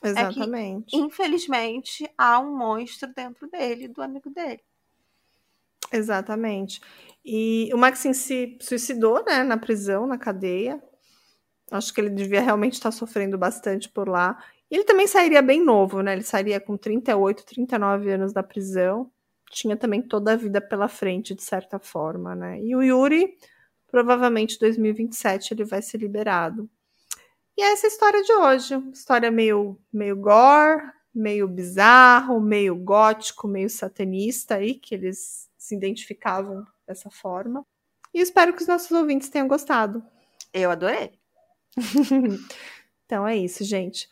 Exatamente. 0.00 0.86
É 0.86 0.90
que, 0.90 0.96
infelizmente, 0.96 2.08
há 2.16 2.38
um 2.38 2.56
monstro 2.56 3.12
dentro 3.12 3.48
dele, 3.48 3.88
do 3.88 4.00
amigo 4.00 4.30
dele. 4.30 4.62
Exatamente. 5.92 6.80
E 7.24 7.70
o 7.74 7.76
Maxim 7.76 8.12
se 8.12 8.56
suicidou, 8.60 9.24
né, 9.24 9.42
na 9.42 9.56
prisão, 9.56 10.06
na 10.06 10.18
cadeia. 10.18 10.82
Acho 11.70 11.92
que 11.92 12.00
ele 12.00 12.10
devia 12.10 12.40
realmente 12.40 12.74
estar 12.74 12.92
sofrendo 12.92 13.36
bastante 13.36 13.88
por 13.88 14.08
lá. 14.08 14.38
E 14.70 14.76
ele 14.76 14.84
também 14.84 15.06
sairia 15.06 15.42
bem 15.42 15.62
novo, 15.64 16.00
né? 16.02 16.12
Ele 16.12 16.22
sairia 16.22 16.60
com 16.60 16.76
38, 16.76 17.44
39 17.44 18.10
anos 18.12 18.32
da 18.32 18.42
prisão. 18.42 19.10
Tinha 19.50 19.76
também 19.76 20.02
toda 20.02 20.32
a 20.32 20.36
vida 20.36 20.60
pela 20.60 20.88
frente, 20.88 21.34
de 21.34 21.42
certa 21.42 21.78
forma, 21.78 22.34
né? 22.34 22.60
E 22.60 22.74
o 22.76 22.82
Yuri, 22.82 23.36
provavelmente 23.88 24.56
em 24.56 24.58
2027, 24.58 25.54
ele 25.54 25.64
vai 25.64 25.82
ser 25.82 25.98
liberado. 25.98 26.68
E 27.56 27.62
é 27.62 27.72
essa 27.72 27.86
história 27.86 28.22
de 28.22 28.32
hoje. 28.32 28.74
História 28.92 29.30
meio, 29.30 29.78
meio 29.92 30.16
gore, 30.16 30.82
meio 31.14 31.48
bizarro, 31.48 32.40
meio 32.40 32.76
gótico, 32.76 33.48
meio 33.48 33.70
satanista 33.70 34.56
aí, 34.56 34.74
que 34.74 34.94
eles 34.94 35.45
se 35.66 35.74
identificavam 35.74 36.64
dessa 36.86 37.10
forma. 37.10 37.64
E 38.14 38.20
espero 38.20 38.54
que 38.54 38.62
os 38.62 38.68
nossos 38.68 38.90
ouvintes 38.92 39.28
tenham 39.28 39.48
gostado. 39.48 40.02
Eu 40.52 40.70
adorei. 40.70 41.12
então 43.04 43.26
é 43.26 43.36
isso, 43.36 43.64
gente. 43.64 44.08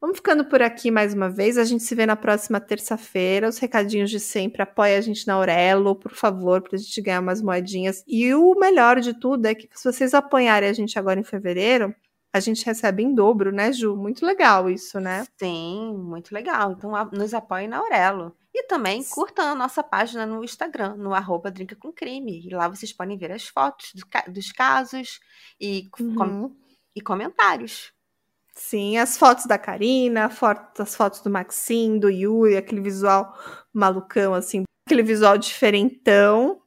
Vamos 0.00 0.18
ficando 0.18 0.44
por 0.44 0.60
aqui 0.62 0.90
mais 0.90 1.14
uma 1.14 1.28
vez. 1.28 1.56
A 1.58 1.64
gente 1.64 1.82
se 1.82 1.94
vê 1.94 2.06
na 2.06 2.16
próxima 2.16 2.60
terça-feira. 2.60 3.48
Os 3.48 3.58
recadinhos 3.58 4.10
de 4.10 4.20
sempre. 4.20 4.62
Apoie 4.62 4.96
a 4.96 5.00
gente 5.00 5.26
na 5.26 5.34
Aurelo, 5.34 5.94
por 5.94 6.12
favor, 6.12 6.62
para 6.62 6.76
a 6.76 6.78
gente 6.78 7.00
ganhar 7.00 7.20
umas 7.20 7.42
moedinhas. 7.42 8.02
E 8.06 8.34
o 8.34 8.54
melhor 8.54 9.00
de 9.00 9.18
tudo 9.18 9.46
é 9.46 9.54
que 9.54 9.68
se 9.72 9.84
vocês 9.84 10.14
apoiarem 10.14 10.68
a 10.68 10.72
gente 10.72 10.98
agora 10.98 11.20
em 11.20 11.24
fevereiro, 11.24 11.94
a 12.32 12.40
gente 12.40 12.64
recebe 12.66 13.02
em 13.02 13.14
dobro, 13.14 13.50
né, 13.50 13.72
Ju? 13.72 13.96
Muito 13.96 14.24
legal 14.24 14.68
isso, 14.68 15.00
né? 15.00 15.26
Sim, 15.38 15.94
muito 15.96 16.32
legal. 16.32 16.72
Então 16.72 16.92
nos 17.12 17.32
apoiem 17.32 17.68
na 17.68 17.78
Aurelo. 17.78 18.36
E 18.66 18.68
também 18.68 19.04
curtam 19.04 19.46
a 19.46 19.54
nossa 19.54 19.80
página 19.80 20.26
no 20.26 20.42
Instagram, 20.42 20.96
no 20.96 21.14
arroba 21.14 21.52
Drinca 21.52 21.76
com 21.76 21.92
Crime. 21.92 22.44
E 22.44 22.52
lá 22.52 22.66
vocês 22.66 22.92
podem 22.92 23.16
ver 23.16 23.30
as 23.30 23.46
fotos 23.46 23.92
do, 23.94 24.04
dos 24.32 24.50
casos 24.50 25.20
e, 25.60 25.88
uhum. 26.00 26.14
com, 26.16 26.56
e 26.92 27.00
comentários. 27.00 27.92
Sim, 28.56 28.98
as 28.98 29.16
fotos 29.16 29.46
da 29.46 29.56
Karina, 29.56 30.28
as 30.78 30.96
fotos 30.96 31.20
do 31.20 31.30
Maxim, 31.30 31.96
do 31.96 32.10
Yuri, 32.10 32.56
aquele 32.56 32.80
visual 32.80 33.38
malucão, 33.72 34.34
assim, 34.34 34.64
aquele 34.84 35.04
visual 35.04 35.38
diferentão. 35.38 36.60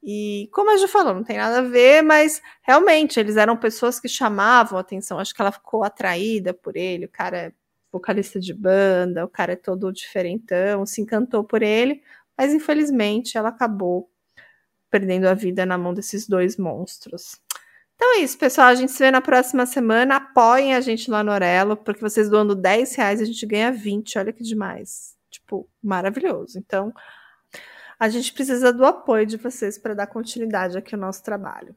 E 0.00 0.48
como 0.52 0.70
a 0.70 0.76
Ju 0.76 0.86
falou, 0.86 1.12
não 1.12 1.24
tem 1.24 1.38
nada 1.38 1.58
a 1.58 1.62
ver, 1.62 2.02
mas 2.02 2.40
realmente 2.62 3.18
eles 3.18 3.36
eram 3.36 3.56
pessoas 3.56 3.98
que 3.98 4.08
chamavam 4.08 4.78
atenção. 4.78 5.18
Acho 5.18 5.34
que 5.34 5.42
ela 5.42 5.50
ficou 5.50 5.82
atraída 5.82 6.54
por 6.54 6.76
ele. 6.76 7.06
O 7.06 7.10
cara 7.10 7.52
vocalista 7.92 8.40
de 8.40 8.54
banda, 8.54 9.24
o 9.24 9.28
cara 9.28 9.52
é 9.52 9.56
todo 9.56 9.92
diferentão, 9.92 10.86
se 10.86 11.00
encantou 11.00 11.44
por 11.44 11.62
ele, 11.62 12.02
mas 12.36 12.54
infelizmente 12.54 13.36
ela 13.36 13.50
acabou 13.50 14.10
perdendo 14.90 15.26
a 15.26 15.34
vida 15.34 15.64
na 15.66 15.78
mão 15.78 15.94
desses 15.94 16.26
dois 16.26 16.56
monstros. 16.56 17.40
Então 17.94 18.16
é 18.16 18.20
isso, 18.20 18.36
pessoal. 18.36 18.68
A 18.68 18.74
gente 18.74 18.90
se 18.90 18.98
vê 18.98 19.10
na 19.10 19.20
próxima 19.20 19.64
semana. 19.64 20.16
Apoiem 20.16 20.74
a 20.74 20.80
gente 20.80 21.10
lá 21.10 21.22
no 21.22 21.30
Orelo, 21.30 21.76
porque 21.76 22.00
vocês 22.00 22.28
doando 22.28 22.54
10 22.54 22.96
reais 22.96 23.20
a 23.20 23.24
gente 23.24 23.46
ganha 23.46 23.70
20. 23.70 24.18
Olha 24.18 24.32
que 24.32 24.42
demais. 24.42 25.16
Tipo, 25.30 25.68
maravilhoso. 25.82 26.58
Então, 26.58 26.92
a 27.98 28.08
gente 28.08 28.32
precisa 28.32 28.72
do 28.72 28.84
apoio 28.84 29.24
de 29.24 29.36
vocês 29.36 29.78
para 29.78 29.94
dar 29.94 30.08
continuidade 30.08 30.76
aqui 30.76 30.94
ao 30.94 31.00
nosso 31.00 31.22
trabalho. 31.22 31.76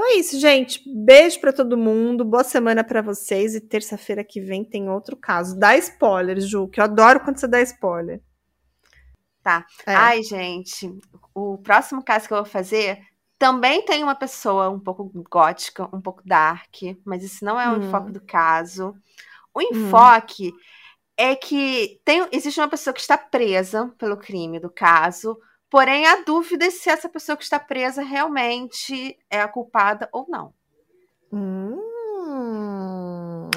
Então 0.00 0.12
é 0.12 0.14
isso, 0.14 0.40
gente. 0.40 0.82
Beijo 0.86 1.38
para 1.42 1.52
todo 1.52 1.76
mundo. 1.76 2.24
Boa 2.24 2.42
semana 2.42 2.82
para 2.82 3.02
vocês. 3.02 3.54
E 3.54 3.60
terça-feira 3.60 4.24
que 4.24 4.40
vem 4.40 4.64
tem 4.64 4.88
outro 4.88 5.14
caso. 5.14 5.58
Dá 5.58 5.76
spoiler, 5.76 6.40
Ju, 6.40 6.68
que 6.68 6.80
eu 6.80 6.84
adoro 6.84 7.20
quando 7.20 7.36
você 7.36 7.46
dá 7.46 7.60
spoiler. 7.60 8.22
Tá. 9.42 9.66
É. 9.86 9.94
Ai, 9.94 10.22
gente. 10.22 10.90
O 11.34 11.58
próximo 11.58 12.02
caso 12.02 12.26
que 12.26 12.32
eu 12.32 12.38
vou 12.38 12.46
fazer 12.46 12.98
também 13.38 13.84
tem 13.84 14.02
uma 14.02 14.14
pessoa 14.14 14.70
um 14.70 14.80
pouco 14.80 15.04
gótica, 15.30 15.84
um 15.94 16.00
pouco 16.00 16.22
dark, 16.24 16.76
mas 17.04 17.22
isso 17.22 17.44
não 17.44 17.60
é 17.60 17.68
o 17.68 17.74
hum. 17.74 17.86
enfoque 17.86 18.10
do 18.10 18.22
caso. 18.22 18.94
O 19.52 19.60
hum. 19.60 19.68
enfoque 19.70 20.48
hum. 20.48 20.58
é 21.14 21.36
que 21.36 22.00
tem, 22.06 22.26
existe 22.32 22.58
uma 22.58 22.68
pessoa 22.68 22.94
que 22.94 23.00
está 23.00 23.18
presa 23.18 23.92
pelo 23.98 24.16
crime 24.16 24.58
do 24.58 24.70
caso, 24.70 25.38
Porém, 25.70 26.06
a 26.06 26.22
dúvida 26.22 26.66
é 26.66 26.70
se 26.70 26.90
essa 26.90 27.08
pessoa 27.08 27.36
que 27.36 27.44
está 27.44 27.58
presa 27.58 28.02
realmente 28.02 29.16
é 29.30 29.40
a 29.40 29.48
culpada 29.48 30.08
ou 30.12 30.26
não. 30.28 30.52
Hum, 31.32 31.78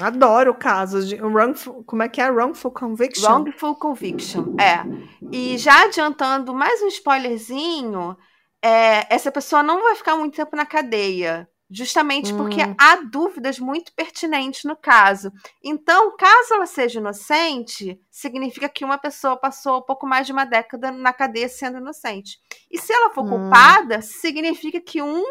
adoro 0.00 0.54
casos 0.54 1.08
de 1.08 1.20
wrongful, 1.20 1.82
como 1.84 2.04
é 2.04 2.08
que 2.08 2.20
é? 2.20 2.30
Wrongful 2.30 2.70
conviction? 2.70 3.28
Wrongful 3.28 3.74
conviction, 3.74 4.54
é. 4.60 4.84
E 5.32 5.58
já 5.58 5.84
adiantando 5.84 6.54
mais 6.54 6.80
um 6.82 6.86
spoilerzinho, 6.86 8.16
é, 8.62 9.12
essa 9.12 9.32
pessoa 9.32 9.62
não 9.62 9.82
vai 9.82 9.96
ficar 9.96 10.16
muito 10.16 10.36
tempo 10.36 10.54
na 10.54 10.64
cadeia. 10.64 11.48
Justamente 11.70 12.32
hum. 12.32 12.36
porque 12.36 12.60
há 12.78 12.96
dúvidas 12.96 13.58
muito 13.58 13.92
pertinentes 13.94 14.64
no 14.64 14.76
caso. 14.76 15.32
Então, 15.62 16.16
caso 16.16 16.54
ela 16.54 16.66
seja 16.66 17.00
inocente, 17.00 18.00
significa 18.10 18.68
que 18.68 18.84
uma 18.84 18.98
pessoa 18.98 19.36
passou 19.36 19.82
pouco 19.82 20.06
mais 20.06 20.26
de 20.26 20.32
uma 20.32 20.44
década 20.44 20.90
na 20.90 21.12
cadeia 21.12 21.48
sendo 21.48 21.78
inocente. 21.78 22.38
E 22.70 22.78
se 22.78 22.92
ela 22.92 23.10
for 23.10 23.24
hum. 23.24 23.30
culpada, 23.30 24.02
significa 24.02 24.80
que 24.80 25.02
um 25.02 25.24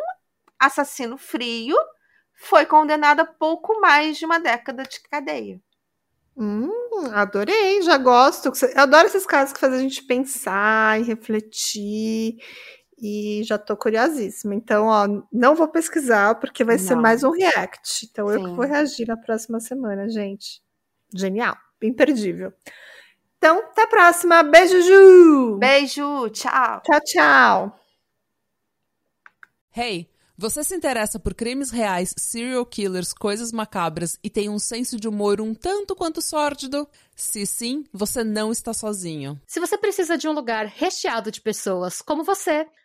assassino 0.59 1.17
frio 1.17 1.75
foi 2.33 2.65
condenado 2.65 3.21
a 3.21 3.25
pouco 3.25 3.79
mais 3.79 4.17
de 4.17 4.25
uma 4.25 4.39
década 4.39 4.83
de 4.83 4.99
cadeia. 5.01 5.61
Hum, 6.35 6.71
adorei, 7.13 7.81
já 7.83 7.97
gosto. 7.97 8.51
Eu 8.75 8.81
adoro 8.81 9.05
esses 9.05 9.25
casos 9.25 9.53
que 9.53 9.59
fazem 9.59 9.77
a 9.77 9.81
gente 9.81 10.03
pensar 10.03 10.99
e 10.99 11.03
refletir. 11.03 12.37
E 13.05 13.43
já 13.43 13.57
tô 13.57 13.75
curiosíssima. 13.75 14.55
Então, 14.55 14.85
ó, 14.85 15.05
não 15.29 15.55
vou 15.55 15.67
pesquisar, 15.67 16.35
porque 16.35 16.63
vai 16.63 16.77
não. 16.77 16.83
ser 16.83 16.95
mais 16.95 17.21
um 17.21 17.31
react. 17.31 18.07
Então, 18.09 18.29
Sim. 18.29 18.33
eu 18.35 18.43
que 18.45 18.55
vou 18.55 18.65
reagir 18.65 19.05
na 19.05 19.17
próxima 19.17 19.59
semana, 19.59 20.07
gente. 20.07 20.61
Genial, 21.13 21.57
imperdível. 21.81 22.53
Então, 23.37 23.59
até 23.59 23.83
a 23.83 23.87
próxima. 23.87 24.41
Beijo, 24.41 24.81
Ju! 24.81 25.57
Beijo, 25.57 26.29
tchau. 26.29 26.81
Tchau, 26.81 27.01
tchau. 27.03 27.79
Hey! 29.75 30.09
Você 30.37 30.63
se 30.63 30.73
interessa 30.75 31.19
por 31.19 31.33
crimes 31.33 31.71
reais, 31.71 32.13
serial 32.17 32.65
killers, 32.65 33.13
coisas 33.13 33.51
macabras 33.51 34.17
e 34.23 34.29
tem 34.29 34.49
um 34.49 34.57
senso 34.57 34.99
de 34.99 35.07
humor 35.07 35.39
um 35.39 35.53
tanto 35.53 35.95
quanto 35.95 36.21
sórdido? 36.21 36.87
Se 37.15 37.45
sim, 37.45 37.83
você 37.93 38.23
não 38.23 38.51
está 38.51 38.73
sozinho. 38.73 39.39
Se 39.45 39.59
você 39.59 39.77
precisa 39.77 40.17
de 40.17 40.27
um 40.27 40.31
lugar 40.31 40.65
recheado 40.65 41.29
de 41.29 41.39
pessoas 41.39 42.01
como 42.01 42.23
você, 42.23 42.65